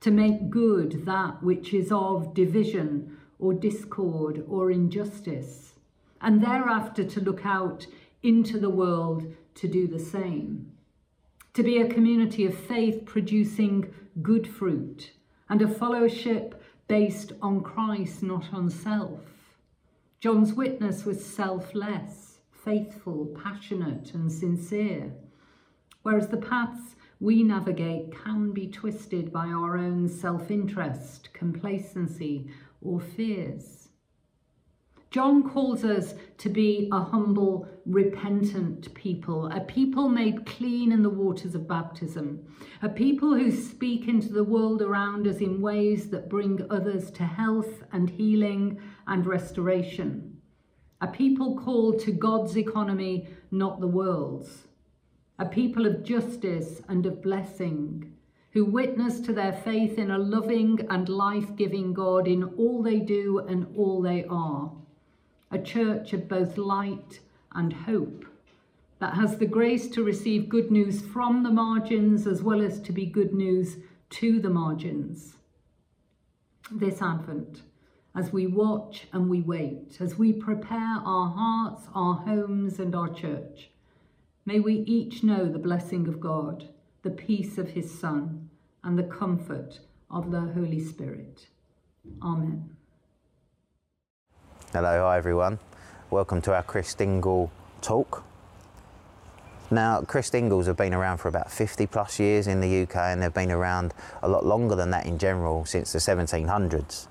to 0.00 0.10
make 0.10 0.50
good 0.50 1.04
that 1.04 1.42
which 1.42 1.72
is 1.72 1.92
of 1.92 2.34
division 2.34 3.16
or 3.38 3.54
discord 3.54 4.44
or 4.48 4.70
injustice, 4.70 5.74
and 6.20 6.42
thereafter 6.42 7.04
to 7.04 7.20
look 7.20 7.44
out 7.44 7.86
into 8.22 8.58
the 8.58 8.70
world 8.70 9.34
to 9.54 9.68
do 9.68 9.86
the 9.86 9.98
same. 9.98 10.72
To 11.54 11.62
be 11.62 11.78
a 11.78 11.88
community 11.88 12.46
of 12.46 12.56
faith 12.56 13.04
producing 13.04 13.92
good 14.22 14.48
fruit 14.48 15.12
and 15.48 15.60
a 15.60 15.68
fellowship 15.68 16.61
based 16.88 17.32
on 17.40 17.62
Christ, 17.62 18.22
not 18.22 18.52
on 18.52 18.70
self. 18.70 19.20
John's 20.20 20.54
witness 20.54 21.04
was 21.04 21.24
selfless, 21.24 22.38
faithful, 22.52 23.36
passionate, 23.42 24.14
and 24.14 24.30
sincere, 24.30 25.12
whereas 26.02 26.28
the 26.28 26.36
paths 26.36 26.94
we 27.18 27.42
navigate 27.42 28.12
can 28.24 28.52
be 28.52 28.66
twisted 28.66 29.32
by 29.32 29.46
our 29.46 29.76
own 29.76 30.08
self 30.08 30.50
interest, 30.50 31.32
complacency, 31.32 32.48
or 32.80 33.00
fears. 33.00 33.81
John 35.12 35.46
calls 35.46 35.84
us 35.84 36.14
to 36.38 36.48
be 36.48 36.88
a 36.90 36.98
humble, 36.98 37.68
repentant 37.84 38.94
people, 38.94 39.48
a 39.48 39.60
people 39.60 40.08
made 40.08 40.46
clean 40.46 40.90
in 40.90 41.02
the 41.02 41.10
waters 41.10 41.54
of 41.54 41.68
baptism, 41.68 42.46
a 42.80 42.88
people 42.88 43.34
who 43.34 43.50
speak 43.50 44.08
into 44.08 44.32
the 44.32 44.42
world 44.42 44.80
around 44.80 45.26
us 45.26 45.36
in 45.36 45.60
ways 45.60 46.08
that 46.08 46.30
bring 46.30 46.66
others 46.70 47.10
to 47.10 47.24
health 47.24 47.84
and 47.92 48.08
healing 48.08 48.80
and 49.06 49.26
restoration, 49.26 50.38
a 51.02 51.08
people 51.08 51.58
called 51.58 52.00
to 52.00 52.12
God's 52.12 52.56
economy, 52.56 53.28
not 53.50 53.80
the 53.80 53.86
world's, 53.86 54.66
a 55.38 55.44
people 55.44 55.84
of 55.84 56.04
justice 56.04 56.80
and 56.88 57.04
of 57.04 57.20
blessing. 57.22 58.14
Who 58.52 58.66
witness 58.66 59.20
to 59.20 59.32
their 59.32 59.52
faith 59.52 59.98
in 59.98 60.10
a 60.10 60.18
loving 60.18 60.86
and 60.90 61.08
life 61.08 61.56
giving 61.56 61.94
God 61.94 62.28
in 62.28 62.44
all 62.44 62.82
they 62.82 63.00
do 63.00 63.38
and 63.38 63.66
all 63.76 64.02
they 64.02 64.24
are 64.24 64.72
a 65.52 65.58
church 65.58 66.12
of 66.12 66.28
both 66.28 66.56
light 66.56 67.20
and 67.54 67.72
hope 67.72 68.24
that 68.98 69.14
has 69.14 69.36
the 69.36 69.46
grace 69.46 69.88
to 69.88 70.02
receive 70.02 70.48
good 70.48 70.70
news 70.70 71.02
from 71.02 71.42
the 71.42 71.50
margins 71.50 72.26
as 72.26 72.42
well 72.42 72.62
as 72.62 72.80
to 72.80 72.92
be 72.92 73.04
good 73.04 73.34
news 73.34 73.76
to 74.08 74.40
the 74.40 74.48
margins. 74.48 75.34
This 76.70 77.02
Advent, 77.02 77.62
as 78.14 78.32
we 78.32 78.46
watch 78.46 79.08
and 79.12 79.28
we 79.28 79.40
wait, 79.40 79.98
as 80.00 80.16
we 80.16 80.32
prepare 80.32 81.00
our 81.04 81.28
hearts, 81.30 81.82
our 81.94 82.14
homes, 82.14 82.78
and 82.78 82.94
our 82.94 83.12
church, 83.12 83.70
may 84.46 84.60
we 84.60 84.84
each 84.86 85.22
know 85.22 85.46
the 85.46 85.58
blessing 85.58 86.08
of 86.08 86.20
God, 86.20 86.68
the 87.02 87.10
peace 87.10 87.58
of 87.58 87.70
His 87.70 87.98
Son, 87.98 88.48
and 88.84 88.98
the 88.98 89.02
comfort 89.02 89.80
of 90.10 90.30
the 90.30 90.40
Holy 90.40 90.80
Spirit. 90.80 91.46
Amen. 92.22 92.71
Hello, 94.72 95.02
hi 95.02 95.18
everyone. 95.18 95.58
Welcome 96.10 96.40
to 96.40 96.54
our 96.54 96.62
Christingle 96.62 97.50
talk. 97.82 98.24
Now, 99.70 100.00
Christingles 100.00 100.66
have 100.66 100.78
been 100.78 100.94
around 100.94 101.18
for 101.18 101.28
about 101.28 101.52
50 101.52 101.86
plus 101.88 102.18
years 102.18 102.46
in 102.46 102.62
the 102.62 102.84
UK 102.84 102.96
and 102.96 103.22
they've 103.22 103.34
been 103.34 103.50
around 103.50 103.92
a 104.22 104.28
lot 104.30 104.46
longer 104.46 104.74
than 104.74 104.88
that 104.92 105.04
in 105.04 105.18
general 105.18 105.66
since 105.66 105.92
the 105.92 105.98
1700s. 105.98 107.06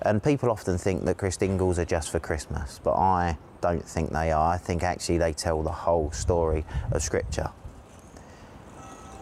And 0.00 0.22
people 0.22 0.50
often 0.50 0.78
think 0.78 1.04
that 1.04 1.18
Christingles 1.18 1.78
are 1.78 1.84
just 1.84 2.10
for 2.10 2.20
Christmas, 2.20 2.80
but 2.82 2.94
I 2.94 3.36
don't 3.60 3.84
think 3.84 4.12
they 4.12 4.32
are. 4.32 4.54
I 4.54 4.56
think 4.56 4.82
actually 4.82 5.18
they 5.18 5.34
tell 5.34 5.62
the 5.62 5.70
whole 5.70 6.10
story 6.12 6.64
of 6.90 7.02
Scripture. 7.02 7.50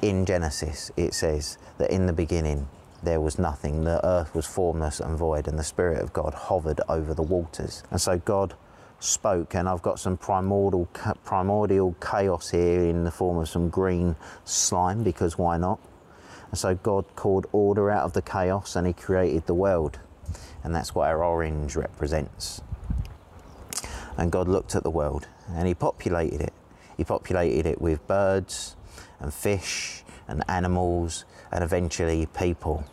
In 0.02 0.24
Genesis, 0.24 0.92
it 0.96 1.14
says 1.14 1.58
that 1.78 1.90
in 1.90 2.06
the 2.06 2.12
beginning 2.12 2.68
there 3.04 3.20
was 3.20 3.38
nothing. 3.38 3.84
The 3.84 4.04
earth 4.04 4.34
was 4.34 4.46
formless 4.46 5.00
and 5.00 5.16
void, 5.16 5.46
and 5.46 5.58
the 5.58 5.64
Spirit 5.64 6.00
of 6.00 6.12
God 6.12 6.34
hovered 6.34 6.80
over 6.88 7.14
the 7.14 7.22
waters. 7.22 7.82
And 7.90 8.00
so 8.00 8.18
God 8.18 8.54
spoke, 8.98 9.54
and 9.54 9.68
I've 9.68 9.82
got 9.82 10.00
some 10.00 10.16
primordial, 10.16 10.86
primordial 11.24 11.94
chaos 12.00 12.50
here 12.50 12.80
in 12.80 13.04
the 13.04 13.10
form 13.10 13.38
of 13.38 13.48
some 13.48 13.68
green 13.68 14.16
slime, 14.44 15.04
because 15.04 15.38
why 15.38 15.56
not? 15.56 15.78
And 16.50 16.58
so 16.58 16.74
God 16.74 17.04
called 17.16 17.46
order 17.52 17.90
out 17.90 18.04
of 18.04 18.12
the 18.12 18.22
chaos 18.22 18.76
and 18.76 18.86
He 18.86 18.92
created 18.92 19.46
the 19.46 19.54
world. 19.54 19.98
And 20.62 20.74
that's 20.74 20.94
what 20.94 21.08
our 21.08 21.22
orange 21.22 21.76
represents. 21.76 22.62
And 24.16 24.30
God 24.30 24.48
looked 24.48 24.74
at 24.74 24.84
the 24.84 24.90
world 24.90 25.26
and 25.48 25.66
He 25.66 25.74
populated 25.74 26.40
it. 26.40 26.52
He 26.96 27.04
populated 27.04 27.66
it 27.66 27.80
with 27.80 28.06
birds 28.06 28.76
and 29.18 29.34
fish 29.34 30.04
and 30.28 30.44
animals 30.48 31.24
and 31.50 31.64
eventually 31.64 32.26
people 32.26 32.84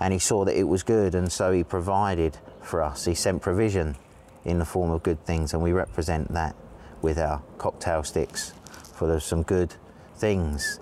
and 0.00 0.12
he 0.12 0.18
saw 0.18 0.44
that 0.44 0.58
it 0.58 0.64
was 0.64 0.82
good, 0.82 1.14
and 1.14 1.30
so 1.30 1.52
he 1.52 1.64
provided 1.64 2.38
for 2.62 2.82
us. 2.82 3.04
He 3.04 3.14
sent 3.14 3.42
provision 3.42 3.96
in 4.44 4.58
the 4.58 4.64
form 4.64 4.90
of 4.90 5.02
good 5.02 5.24
things, 5.24 5.52
and 5.52 5.62
we 5.62 5.72
represent 5.72 6.32
that 6.32 6.54
with 7.02 7.18
our 7.18 7.42
cocktail 7.58 8.02
sticks 8.02 8.52
of 9.00 9.22
some 9.22 9.42
good 9.42 9.74
things. 10.16 10.80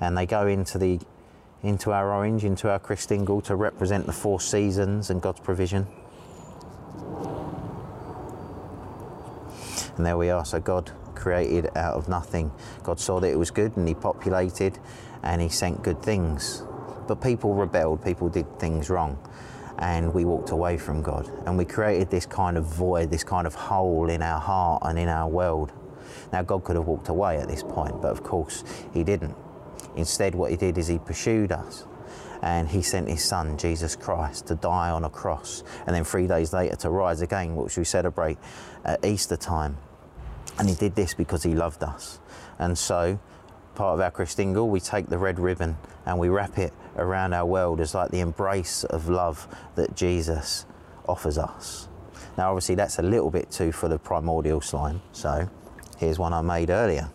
And 0.00 0.16
they 0.16 0.26
go 0.26 0.46
into 0.46 0.78
the 0.78 1.00
into 1.62 1.90
our 1.90 2.12
orange, 2.12 2.44
into 2.44 2.70
our 2.70 2.78
Christingle 2.78 3.42
to 3.44 3.56
represent 3.56 4.06
the 4.06 4.12
four 4.12 4.40
seasons 4.40 5.10
and 5.10 5.20
God's 5.20 5.40
provision. 5.40 5.86
And 9.96 10.06
there 10.06 10.16
we 10.16 10.30
are. 10.30 10.44
So 10.44 10.60
God 10.60 10.92
created 11.16 11.76
out 11.76 11.96
of 11.96 12.08
nothing. 12.08 12.52
God 12.84 13.00
saw 13.00 13.18
that 13.18 13.28
it 13.28 13.38
was 13.38 13.50
good 13.50 13.76
and 13.76 13.88
He 13.88 13.94
populated 13.94 14.78
and 15.24 15.42
He 15.42 15.48
sent 15.48 15.82
good 15.82 16.00
things. 16.00 16.62
But 17.08 17.20
people 17.20 17.54
rebelled, 17.54 18.04
people 18.04 18.28
did 18.28 18.60
things 18.60 18.90
wrong, 18.90 19.18
and 19.78 20.14
we 20.14 20.24
walked 20.24 20.50
away 20.50 20.78
from 20.78 21.02
God. 21.02 21.28
And 21.46 21.58
we 21.58 21.64
created 21.64 22.10
this 22.10 22.26
kind 22.26 22.56
of 22.56 22.64
void, 22.64 23.10
this 23.10 23.24
kind 23.24 23.46
of 23.46 23.54
hole 23.54 24.08
in 24.08 24.22
our 24.22 24.38
heart 24.38 24.82
and 24.84 24.98
in 24.98 25.08
our 25.08 25.28
world. 25.28 25.72
Now, 26.32 26.42
God 26.42 26.62
could 26.62 26.76
have 26.76 26.86
walked 26.86 27.08
away 27.08 27.38
at 27.38 27.48
this 27.48 27.62
point, 27.62 28.00
but 28.00 28.12
of 28.12 28.22
course, 28.22 28.62
He 28.92 29.02
didn't. 29.02 29.34
Instead, 29.96 30.34
what 30.34 30.50
He 30.50 30.56
did 30.56 30.78
is 30.78 30.86
He 30.86 30.98
pursued 30.98 31.50
us 31.50 31.84
and 32.42 32.68
he 32.68 32.82
sent 32.82 33.08
his 33.08 33.24
son, 33.24 33.56
Jesus 33.56 33.96
Christ, 33.96 34.46
to 34.46 34.54
die 34.54 34.90
on 34.90 35.04
a 35.04 35.10
cross 35.10 35.64
and 35.86 35.94
then 35.94 36.04
three 36.04 36.26
days 36.26 36.52
later 36.52 36.76
to 36.76 36.90
rise 36.90 37.20
again, 37.20 37.56
which 37.56 37.76
we 37.76 37.84
celebrate 37.84 38.38
at 38.84 39.04
Easter 39.04 39.36
time. 39.36 39.76
And 40.58 40.68
he 40.68 40.74
did 40.74 40.94
this 40.94 41.14
because 41.14 41.42
he 41.42 41.54
loved 41.54 41.82
us. 41.82 42.20
And 42.58 42.76
so, 42.76 43.18
part 43.74 43.94
of 43.94 44.00
our 44.00 44.10
Christingle, 44.10 44.68
we 44.68 44.80
take 44.80 45.06
the 45.06 45.18
red 45.18 45.38
ribbon 45.38 45.76
and 46.04 46.18
we 46.18 46.28
wrap 46.28 46.58
it 46.58 46.72
around 46.98 47.32
our 47.32 47.46
world 47.46 47.80
is 47.80 47.94
like 47.94 48.10
the 48.10 48.20
embrace 48.20 48.84
of 48.84 49.08
love 49.08 49.48
that 49.74 49.96
Jesus 49.96 50.66
offers 51.08 51.38
us. 51.38 51.88
Now, 52.36 52.50
obviously, 52.50 52.74
that's 52.74 52.98
a 52.98 53.02
little 53.02 53.30
bit 53.30 53.50
too 53.50 53.72
full 53.72 53.92
of 53.92 54.02
primordial 54.02 54.60
slime, 54.60 55.02
so 55.12 55.48
here's 55.98 56.18
one 56.18 56.32
I 56.32 56.40
made 56.40 56.70
earlier. 56.70 57.10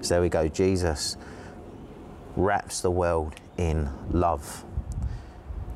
So 0.00 0.14
there 0.14 0.20
we 0.20 0.28
go, 0.28 0.48
Jesus 0.48 1.16
wraps 2.36 2.80
the 2.80 2.90
world 2.90 3.34
in 3.56 3.90
love. 4.10 4.64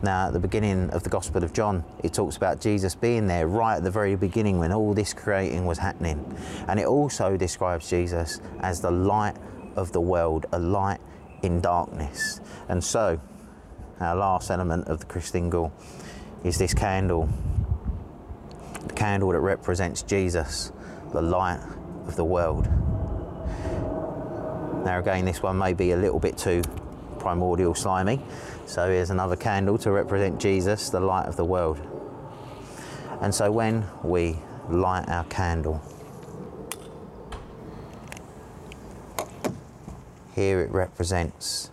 Now, 0.03 0.27
at 0.27 0.33
the 0.33 0.41
beginning 0.41 0.91
of 0.91 1.05
the 1.05 1.11
Gospel 1.11 1.45
of 1.45 1.53
John, 1.53 1.85
it 2.03 2.13
talks 2.13 2.37
about 2.37 2.61
Jesus 2.61 2.95
being 2.95 3.29
there 3.29 3.47
right 3.47 3.77
at 3.77 3.85
the 3.85 3.91
very 3.91 4.17
beginning 4.17 4.59
when 4.59 4.73
all 4.73 4.95
this 4.95 5.15
creating 5.15 5.65
was 5.65 5.79
happening. 5.79 6.37
And 6.67 6.81
it 6.81 6.87
also 6.87 7.37
describes 7.37 7.89
Jesus 7.89 8.41
as 8.61 8.81
the 8.81 8.91
light 8.91 9.37
of 9.77 9.93
the 9.93 10.01
world, 10.01 10.47
a 10.53 10.59
light 10.59 11.01
in 11.43 11.61
darkness. 11.61 12.41
And 12.69 12.83
so, 12.83 13.21
our 14.01 14.17
last 14.17 14.51
element 14.51 14.89
of 14.89 15.01
the 15.01 15.07
Christingle 15.07 15.71
is 16.45 16.59
this 16.59 16.75
candle. 16.75 17.29
The 18.87 18.95
candle 18.95 19.31
that 19.31 19.41
represents 19.41 20.03
Jesus, 20.03 20.73
the 21.13 21.23
light 21.23 21.61
of 22.07 22.17
the 22.17 22.25
world. 22.25 22.67
Now, 24.85 24.99
again, 24.99 25.25
this 25.25 25.43
one 25.43 25.59
may 25.59 25.75
be 25.75 25.93
a 25.93 25.97
little 25.97 26.19
bit 26.19 26.37
too 26.37 26.63
primordial 27.21 27.75
slimy. 27.75 28.21
So, 28.67 28.89
here's 28.89 29.11
another 29.11 29.37
candle 29.37 29.79
to 29.79 29.93
represent 29.93 30.41
Jesus, 30.41 30.91
the 30.91 31.01
light 31.01 31.27
of 31.27 31.37
the 31.37 31.45
world. 31.45 31.81
And 33.21 33.33
so, 33.33 33.53
when 33.53 33.85
we 34.03 34.39
light 34.69 35.09
our 35.09 35.25
candle, 35.25 35.81
here 40.35 40.61
it 40.61 40.71
represents 40.71 41.71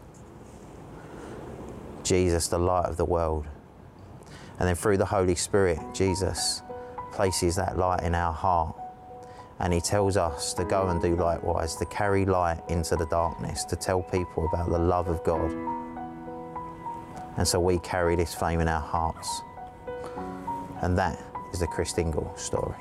Jesus, 2.04 2.48
the 2.48 2.58
light 2.58 2.86
of 2.86 2.98
the 2.98 3.06
world. 3.06 3.46
And 4.60 4.68
then 4.68 4.76
through 4.76 4.98
the 4.98 5.06
Holy 5.06 5.36
Spirit, 5.36 5.80
Jesus 5.94 6.62
places 7.12 7.56
that 7.56 7.78
light 7.78 8.04
in 8.04 8.16
our 8.16 8.34
heart. 8.34 8.76
And 9.60 9.74
He 9.74 9.82
tells 9.82 10.18
us 10.18 10.54
to 10.54 10.66
go 10.66 10.88
and 10.88 11.02
do 11.02 11.16
likewise, 11.16 11.76
to 11.78 11.86
carry 11.86 12.26
light 12.26 12.62
into 12.70 12.96
the 12.96 13.06
darkness, 13.08 13.64
to 13.66 13.76
tell 13.76 14.02
people 14.02 14.48
about 14.52 14.70
the 14.70 14.80
love 14.80 15.08
of 15.08 15.24
God. 15.24 15.52
And 17.38 17.48
so 17.48 17.60
we 17.60 17.80
carry 17.80 18.16
this 18.16 18.34
flame 18.34 18.60
in 18.60 18.68
our 18.68 18.82
hearts. 18.82 19.42
And 20.82 20.98
that 20.98 21.22
is 21.54 21.60
the 21.60 21.68
Christingle 21.68 22.38
story. 22.38 22.76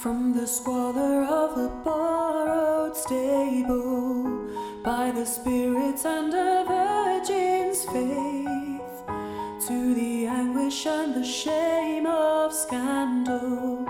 From 0.00 0.32
the 0.32 0.46
squalor 0.46 1.24
of 1.24 1.58
a 1.58 1.68
borrowed 1.84 2.96
stable, 2.96 4.48
by 4.82 5.10
the 5.10 5.26
spirits 5.26 6.06
and 6.06 6.32
a 6.32 6.64
virgin's 6.66 7.84
faith, 7.84 9.66
to 9.68 9.94
the 9.94 10.24
anguish 10.24 10.86
and 10.86 11.14
the 11.14 11.22
shame 11.22 12.06
of 12.06 12.54
scandal, 12.54 13.84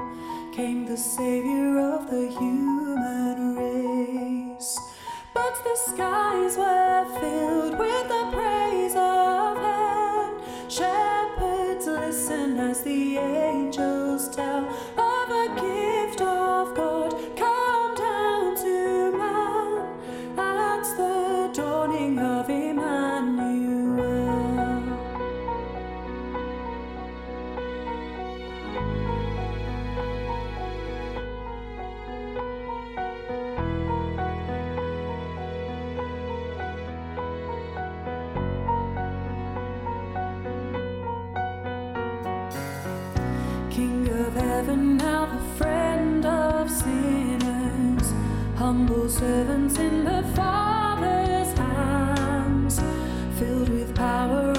came 0.53 0.85
the 0.85 0.97
Savior 0.97 1.79
of 1.79 2.11
the 2.11 2.27
human 2.27 3.55
race. 3.55 4.77
But 5.33 5.55
the 5.63 5.77
skies 5.77 6.57
were 6.57 7.05
filled 7.21 7.79
with 7.79 8.09
the 8.09 8.50
humble 48.71 49.09
servants 49.09 49.77
in 49.81 50.05
the 50.05 50.23
Father's 50.37 51.59
hands, 51.59 52.79
filled 53.37 53.69
with 53.69 53.93
power 53.97 54.50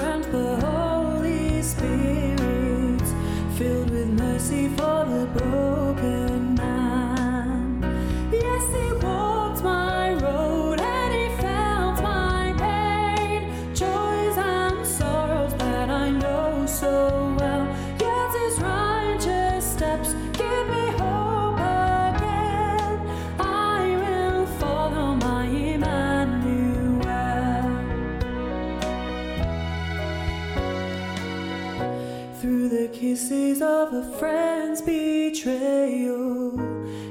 kisses 33.32 33.62
of 33.62 33.94
a 33.94 34.02
friend's 34.18 34.82
betrayal, 34.82 36.52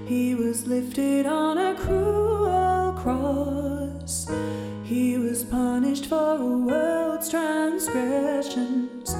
he 0.05 0.35
was 0.35 0.67
lifted 0.67 1.25
on 1.25 1.57
a 1.57 1.73
cruel 1.75 2.93
cross. 2.93 4.29
He 4.83 5.17
was 5.17 5.43
punished 5.43 6.05
for 6.05 6.35
a 6.35 6.45
world's 6.45 7.29
transgressions. 7.29 9.15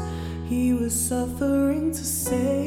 He 0.47 0.73
was 0.73 0.93
suffering 0.93 1.91
to 1.91 2.03
save 2.03 2.60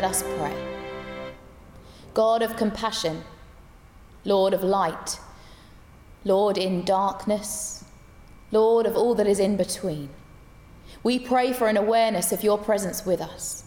Let 0.00 0.12
us 0.12 0.22
pray. 0.38 0.56
God 2.14 2.40
of 2.40 2.56
compassion, 2.56 3.22
Lord 4.24 4.54
of 4.54 4.62
light, 4.62 5.20
Lord 6.24 6.56
in 6.56 6.86
darkness, 6.86 7.84
Lord 8.50 8.86
of 8.86 8.96
all 8.96 9.14
that 9.16 9.26
is 9.26 9.38
in 9.38 9.58
between, 9.58 10.08
we 11.02 11.18
pray 11.18 11.52
for 11.52 11.68
an 11.68 11.76
awareness 11.76 12.32
of 12.32 12.42
your 12.42 12.56
presence 12.56 13.04
with 13.04 13.20
us. 13.20 13.64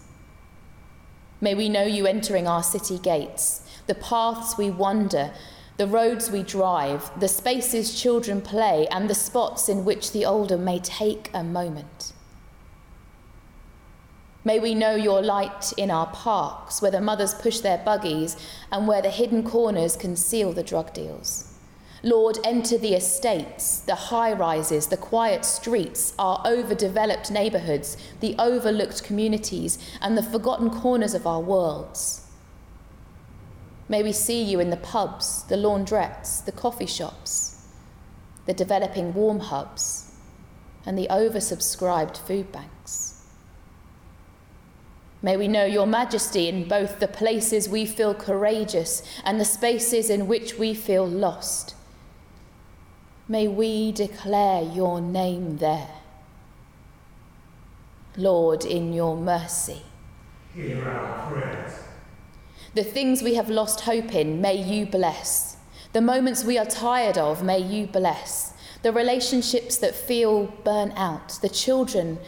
May 1.39 1.53
we 1.53 1.69
know 1.69 1.83
you 1.83 2.07
entering 2.07 2.47
our 2.47 2.63
city 2.63 2.97
gates, 2.97 3.69
the 3.85 3.93
paths 3.93 4.57
we 4.57 4.71
wander, 4.71 5.31
the 5.77 5.85
roads 5.85 6.31
we 6.31 6.41
drive, 6.41 7.11
the 7.19 7.27
spaces 7.27 8.01
children 8.01 8.41
play, 8.41 8.87
and 8.87 9.07
the 9.07 9.13
spots 9.13 9.69
in 9.69 9.85
which 9.85 10.11
the 10.11 10.25
older 10.25 10.57
may 10.57 10.79
take 10.79 11.29
a 11.31 11.43
moment. 11.43 12.13
May 14.45 14.59
we 14.59 14.75
know 14.75 14.95
your 14.95 15.21
light 15.21 15.71
in 15.77 15.89
our 15.89 16.07
parks, 16.07 16.81
where 16.81 16.91
the 16.91 16.99
mothers 16.99 17.33
push 17.33 17.59
their 17.59 17.77
buggies 17.77 18.35
and 18.71 18.87
where 18.87 19.01
the 19.01 19.09
hidden 19.09 19.43
corners 19.43 19.95
conceal 19.95 20.51
the 20.51 20.63
drug 20.63 20.93
deals. 20.93 21.49
Lord, 22.05 22.37
enter 22.43 22.77
the 22.77 22.95
estates, 22.95 23.79
the 23.79 23.95
high 23.95 24.33
rises, 24.33 24.87
the 24.87 24.97
quiet 24.97 25.45
streets, 25.45 26.13
our 26.19 26.41
overdeveloped 26.45 27.31
neighbourhoods, 27.31 27.95
the 28.19 28.35
overlooked 28.37 29.05
communities, 29.05 29.79
and 30.01 30.17
the 30.17 30.23
forgotten 30.23 30.69
corners 30.69 31.13
of 31.13 31.25
our 31.25 31.39
worlds. 31.39 32.27
May 33.87 34.03
we 34.03 34.11
see 34.11 34.43
you 34.43 34.59
in 34.59 34.69
the 34.69 34.77
pubs, 34.77 35.43
the 35.43 35.55
laundrettes, 35.55 36.43
the 36.43 36.51
coffee 36.51 36.85
shops, 36.85 37.65
the 38.45 38.53
developing 38.53 39.13
warm 39.13 39.39
hubs, 39.39 40.11
and 40.85 40.97
the 40.97 41.07
oversubscribed 41.09 42.17
food 42.17 42.51
banks. 42.51 43.02
May 45.23 45.37
we 45.37 45.47
know 45.47 45.63
your 45.63 45.87
majesty 45.87 46.49
in 46.49 46.67
both 46.67 46.99
the 46.99 47.07
places 47.07 47.69
we 47.69 47.85
feel 47.85 48.13
courageous 48.13 49.01
and 49.23 49.39
the 49.39 49.45
spaces 49.45 50.09
in 50.09 50.27
which 50.27 50.55
we 50.59 50.73
feel 50.73 51.07
lost. 51.07 51.75
May 53.29 53.47
we 53.47 53.93
declare 53.93 54.61
your 54.61 54.99
name 54.99 55.57
there. 55.57 55.89
Lord, 58.17 58.65
in 58.65 58.91
your 58.91 59.15
mercy. 59.15 59.81
Hear 60.53 60.89
our 60.89 61.31
prayers. 61.31 61.79
The 62.75 62.83
things 62.83 63.23
we 63.23 63.35
have 63.35 63.49
lost 63.49 63.81
hope 63.81 64.13
in, 64.13 64.41
may 64.41 64.55
you 64.55 64.85
bless. 64.85 65.55
The 65.93 66.01
moments 66.01 66.43
we 66.43 66.57
are 66.57 66.65
tired 66.65 67.17
of, 67.17 67.43
may 67.43 67.59
you 67.59 67.87
bless. 67.87 68.53
The 68.81 68.91
relationships 68.91 69.77
that 69.77 69.95
feel 69.95 70.47
burnt 70.65 70.93
out, 70.97 71.39
the 71.41 71.47
children 71.47 72.19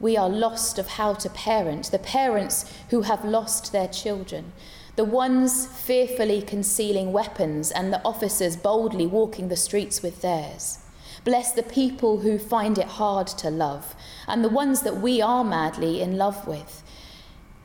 we 0.00 0.16
are 0.16 0.28
lost 0.28 0.78
of 0.78 0.86
how 0.86 1.14
to 1.14 1.30
parent, 1.30 1.90
the 1.90 1.98
parents 1.98 2.72
who 2.90 3.02
have 3.02 3.24
lost 3.24 3.72
their 3.72 3.88
children, 3.88 4.52
the 4.96 5.04
ones 5.04 5.66
fearfully 5.66 6.42
concealing 6.42 7.12
weapons 7.12 7.70
and 7.70 7.92
the 7.92 8.02
officers 8.04 8.56
boldly 8.56 9.06
walking 9.06 9.48
the 9.48 9.56
streets 9.56 10.02
with 10.02 10.22
theirs. 10.22 10.78
Bless 11.24 11.52
the 11.52 11.62
people 11.62 12.20
who 12.20 12.38
find 12.38 12.78
it 12.78 12.86
hard 12.86 13.26
to 13.26 13.50
love 13.50 13.94
and 14.26 14.44
the 14.44 14.48
ones 14.48 14.82
that 14.82 15.00
we 15.00 15.20
are 15.20 15.44
madly 15.44 16.00
in 16.00 16.16
love 16.16 16.46
with. 16.46 16.82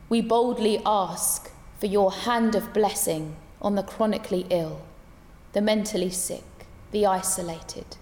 We 0.09 0.21
boldly 0.21 0.81
ask 0.85 1.51
for 1.79 1.85
your 1.85 2.11
hand 2.11 2.55
of 2.55 2.73
blessing 2.73 3.35
on 3.61 3.75
the 3.75 3.83
chronically 3.83 4.45
ill, 4.49 4.81
the 5.53 5.61
mentally 5.61 6.09
sick, 6.09 6.43
the 6.91 7.05
isolated. 7.05 7.97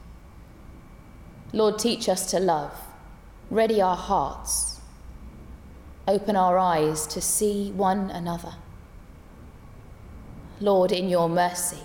Lord, 1.54 1.80
teach 1.80 2.10
us 2.10 2.30
to 2.32 2.40
love, 2.40 2.74
ready 3.52 3.82
our 3.82 3.98
hearts, 3.98 4.80
open 6.08 6.36
our 6.38 6.58
eyes 6.58 7.06
to 7.06 7.20
see 7.22 7.70
one 7.74 8.10
another. 8.10 8.56
Lord, 10.62 10.92
in 10.92 11.10
your 11.10 11.28
mercy, 11.28 11.84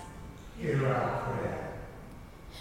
Hear 0.59 0.87
our 0.87 1.33
prayer. 1.33 1.73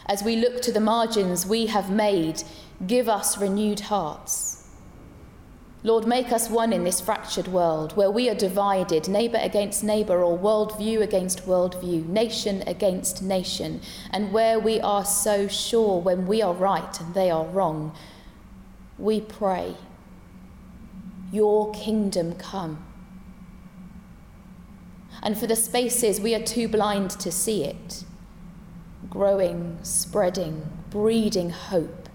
as 0.07 0.23
we 0.25 0.35
look 0.37 0.61
to 0.63 0.73
the 0.73 0.81
margins 0.81 1.47
we 1.47 1.67
have 1.67 1.89
made, 1.89 2.43
give 2.87 3.09
us 3.09 3.39
renewed 3.39 3.81
hearts. 3.81 4.65
Lord, 5.85 6.05
make 6.05 6.33
us 6.33 6.51
one 6.51 6.73
in 6.73 6.83
this 6.83 7.01
fractured 7.01 7.47
world 7.47 7.97
where 7.97 8.11
we 8.11 8.29
are 8.29 8.35
divided, 8.35 9.07
neighbour 9.07 9.39
against 9.41 9.85
neighbour, 9.85 10.21
or 10.21 10.37
worldview 10.37 11.01
against 11.01 11.47
worldview, 11.47 12.09
nation 12.09 12.65
against 12.67 13.23
nation, 13.23 13.81
and 14.11 14.33
where 14.33 14.59
we 14.59 14.81
are 14.81 15.05
so 15.05 15.47
sure 15.47 16.01
when 16.01 16.27
we 16.27 16.43
are 16.43 16.55
right 16.55 17.01
and 17.01 17.15
they 17.15 17.31
are 17.31 17.47
wrong. 17.47 17.95
We 18.99 19.21
pray, 19.21 19.77
Your 21.31 21.73
kingdom 21.73 22.35
come. 22.35 22.85
And 25.23 25.37
for 25.37 25.47
the 25.47 25.57
spaces 25.57 26.21
we 26.21 26.35
are 26.35 26.43
too 26.43 26.69
blind 26.69 27.11
to 27.11 27.33
see 27.33 27.65
it, 27.65 28.05
growing, 29.11 29.79
spreading, 29.83 30.71
breeding 30.91 31.51
hope. 31.51 32.09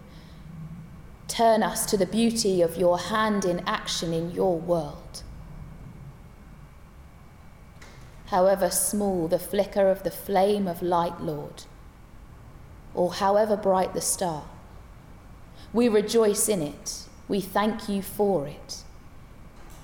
Turn 1.28 1.63
us 1.63 1.86
to 1.88 1.98
the 1.98 2.06
beauty 2.06 2.62
of 2.62 2.78
your 2.78 2.98
hand 2.98 3.46
in 3.46 3.62
action 3.67 4.13
in 4.13 4.32
your 4.32 4.58
world. 4.58 5.24
However 8.28 8.70
small 8.70 9.28
the 9.28 9.39
flicker 9.39 9.89
of 9.89 10.04
the 10.04 10.12
flame 10.12 10.67
of 10.67 10.82
light, 10.82 11.20
Lord, 11.22 11.63
or 12.94 13.13
however 13.13 13.58
bright 13.58 13.94
the 13.94 14.02
star, 14.02 14.44
we 15.73 15.88
rejoice 15.88 16.49
in 16.49 16.62
it, 16.62 17.03
we 17.27 17.39
thank 17.39 17.88
you 17.88 18.01
for 18.01 18.47
it, 18.47 18.84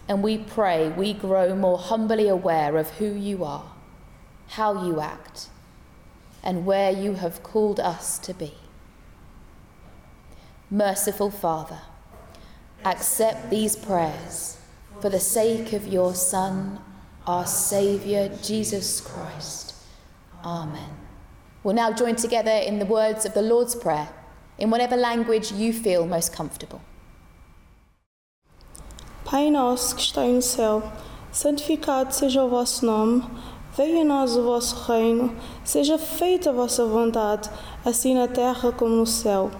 and 0.08 0.21
we 0.21 0.38
pray 0.38 0.89
we 0.89 1.13
grow 1.13 1.56
more 1.56 1.78
humbly 1.78 2.28
aware 2.28 2.78
of 2.78 2.89
who 2.91 3.13
you 3.13 3.43
are, 3.43 3.71
how 4.50 4.86
you 4.86 5.00
act, 5.00 5.47
and 6.43 6.65
where 6.65 6.91
you 6.91 7.13
have 7.13 7.43
called 7.43 7.80
us 7.80 8.19
to 8.19 8.34
be. 8.34 8.54
Merciful 10.69 11.32
Father, 11.32 11.80
accept 12.84 13.50
these 13.50 13.76
prayers 13.76 14.58
for 15.02 15.10
the 15.10 15.19
sake 15.19 15.71
of 15.73 15.88
your 15.88 16.13
Son, 16.13 16.82
our 17.26 17.45
Saviour, 17.45 18.30
Jesus 18.43 19.00
Christ. 19.00 19.76
Amen. 20.43 20.89
We'll 21.63 21.76
now 21.76 21.91
join 21.91 22.15
together 22.15 22.52
in 22.52 22.80
the 22.80 22.86
words 22.86 23.26
of 23.26 23.34
the 23.34 23.41
Lord's 23.41 23.76
Prayer 23.76 24.10
in 24.60 24.70
whatever 24.70 24.98
language 24.98 25.54
you 25.54 25.74
feel 25.74 26.06
most 26.06 26.36
comfortable. 26.36 26.80
Pai 29.30 29.52
nosso 29.52 29.96
que 29.96 30.02
está 30.02 30.24
no 30.24 30.41
céu, 30.41 30.82
santificado 31.32 32.13
seja 32.13 32.43
o 32.43 32.50
vosso 32.50 32.86
nome, 32.86 33.24
venha 33.76 34.02
a 34.02 34.06
nós 34.06 34.38
o 34.38 34.43
vosso 34.43 34.76
reino, 34.91 35.36
seja 35.65 35.98
feita 35.98 36.50
a 36.50 36.54
vossa 36.54 36.86
vontade, 36.86 37.50
assim 37.84 38.15
na 38.15 38.28
terra 38.28 38.72
como 38.72 38.96
no 38.96 39.06
céu. 39.06 39.52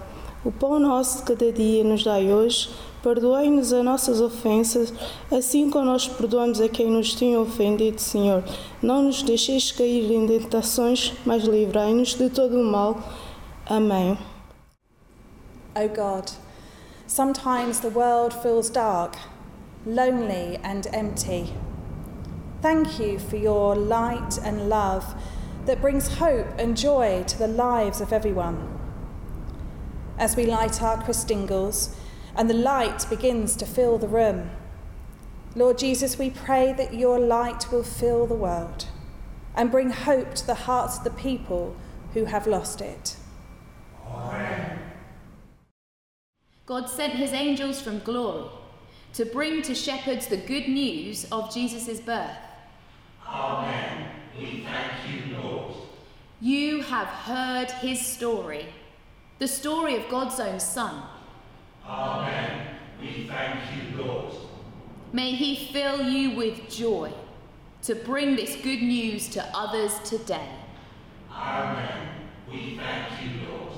O 0.44 0.50
pão 0.50 0.78
nosso 0.78 1.18
de 1.18 1.24
cada 1.24 1.52
dia 1.52 1.84
nos 1.84 2.02
dai 2.02 2.32
hoje, 2.32 2.70
perdoai-nos 3.02 3.72
as 3.72 3.84
nossas 3.84 4.20
ofensas, 4.20 4.92
assim 5.30 5.68
como 5.68 5.84
nós 5.84 6.08
perdoamos 6.08 6.60
a 6.60 6.68
quem 6.68 6.90
nos 6.90 7.14
tem 7.14 7.36
ofendido, 7.36 8.00
Senhor. 8.00 8.42
Não 8.82 9.02
nos 9.02 9.22
deixeis 9.22 9.70
cair 9.70 10.10
em 10.10 10.26
tentações, 10.26 11.12
mas 11.26 11.44
livrai-nos 11.44 12.14
de 12.14 12.30
todo 12.30 12.58
o 12.58 12.64
mal. 12.64 12.98
Amém. 13.66 14.16
O 15.78 15.86
God, 15.86 16.32
sometimes 17.06 17.78
the 17.78 17.88
world 17.88 18.34
feels 18.34 18.68
dark, 18.68 19.14
lonely, 19.86 20.58
and 20.64 20.88
empty. 20.92 21.54
Thank 22.60 22.98
you 22.98 23.20
for 23.20 23.36
your 23.36 23.76
light 23.76 24.40
and 24.42 24.68
love 24.68 25.14
that 25.66 25.80
brings 25.80 26.16
hope 26.16 26.48
and 26.58 26.76
joy 26.76 27.22
to 27.28 27.38
the 27.38 27.46
lives 27.46 28.00
of 28.00 28.12
everyone. 28.12 28.76
As 30.18 30.34
we 30.34 30.46
light 30.46 30.82
our 30.82 31.00
Christingles 31.00 31.94
and 32.34 32.50
the 32.50 32.54
light 32.54 33.08
begins 33.08 33.54
to 33.54 33.64
fill 33.64 33.98
the 33.98 34.08
room, 34.08 34.50
Lord 35.54 35.78
Jesus, 35.78 36.18
we 36.18 36.30
pray 36.30 36.72
that 36.72 36.94
your 36.94 37.20
light 37.20 37.70
will 37.70 37.84
fill 37.84 38.26
the 38.26 38.34
world 38.34 38.86
and 39.54 39.70
bring 39.70 39.90
hope 39.90 40.34
to 40.34 40.46
the 40.46 40.66
hearts 40.66 40.98
of 40.98 41.04
the 41.04 41.10
people 41.10 41.76
who 42.14 42.24
have 42.24 42.48
lost 42.48 42.80
it. 42.80 43.14
Amen. 44.04 44.78
God 46.68 46.90
sent 46.90 47.14
his 47.14 47.32
angels 47.32 47.80
from 47.80 48.00
glory 48.00 48.46
to 49.14 49.24
bring 49.24 49.62
to 49.62 49.74
shepherds 49.74 50.26
the 50.26 50.36
good 50.36 50.68
news 50.68 51.26
of 51.32 51.52
Jesus' 51.52 51.98
birth. 51.98 52.36
Amen. 53.26 54.10
We 54.38 54.66
thank 54.66 54.92
you, 55.08 55.38
Lord. 55.38 55.72
You 56.42 56.82
have 56.82 57.06
heard 57.06 57.70
his 57.70 58.04
story, 58.04 58.66
the 59.38 59.48
story 59.48 59.96
of 59.96 60.10
God's 60.10 60.38
own 60.40 60.60
Son. 60.60 61.04
Amen. 61.86 62.66
We 63.00 63.26
thank 63.26 63.60
you, 63.74 64.04
Lord. 64.04 64.34
May 65.10 65.30
he 65.30 65.72
fill 65.72 66.02
you 66.02 66.36
with 66.36 66.68
joy 66.68 67.14
to 67.84 67.94
bring 67.94 68.36
this 68.36 68.56
good 68.56 68.82
news 68.82 69.28
to 69.30 69.42
others 69.56 69.98
today. 70.00 70.50
Amen. 71.32 72.08
We 72.52 72.76
thank 72.76 73.22
you, 73.22 73.48
Lord. 73.48 73.72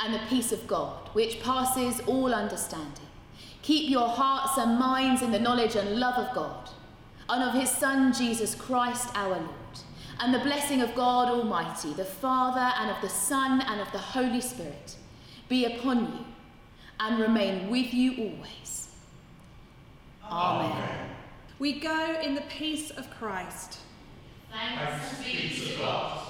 And 0.00 0.12
the 0.12 0.20
peace 0.28 0.52
of 0.52 0.66
God, 0.66 0.97
which 1.18 1.42
passes 1.42 1.98
all 2.06 2.32
understanding, 2.32 3.08
keep 3.62 3.90
your 3.90 4.06
hearts 4.06 4.56
and 4.56 4.78
minds 4.78 5.20
in 5.20 5.32
the 5.32 5.40
knowledge 5.40 5.74
and 5.74 5.98
love 5.98 6.14
of 6.14 6.32
God, 6.32 6.70
and 7.28 7.42
of 7.42 7.60
his 7.60 7.68
Son, 7.68 8.12
Jesus 8.12 8.54
Christ 8.54 9.08
our 9.16 9.30
Lord. 9.30 9.74
And 10.20 10.32
the 10.32 10.38
blessing 10.38 10.80
of 10.80 10.94
God 10.94 11.26
Almighty, 11.26 11.92
the 11.92 12.04
Father, 12.04 12.72
and 12.78 12.88
of 12.88 13.02
the 13.02 13.08
Son, 13.08 13.60
and 13.62 13.80
of 13.80 13.90
the 13.90 13.98
Holy 13.98 14.40
Spirit 14.40 14.94
be 15.48 15.64
upon 15.64 16.04
you 16.04 16.24
and 17.00 17.20
remain 17.20 17.68
with 17.68 17.92
you 17.92 18.12
always. 18.16 18.90
Amen. 20.22 21.10
We 21.58 21.80
go 21.80 22.20
in 22.22 22.36
the 22.36 22.42
peace 22.42 22.90
of 22.90 23.10
Christ. 23.10 23.78
Thanks 24.52 25.18
be 25.18 25.66
to 25.66 25.78
God. 25.78 26.28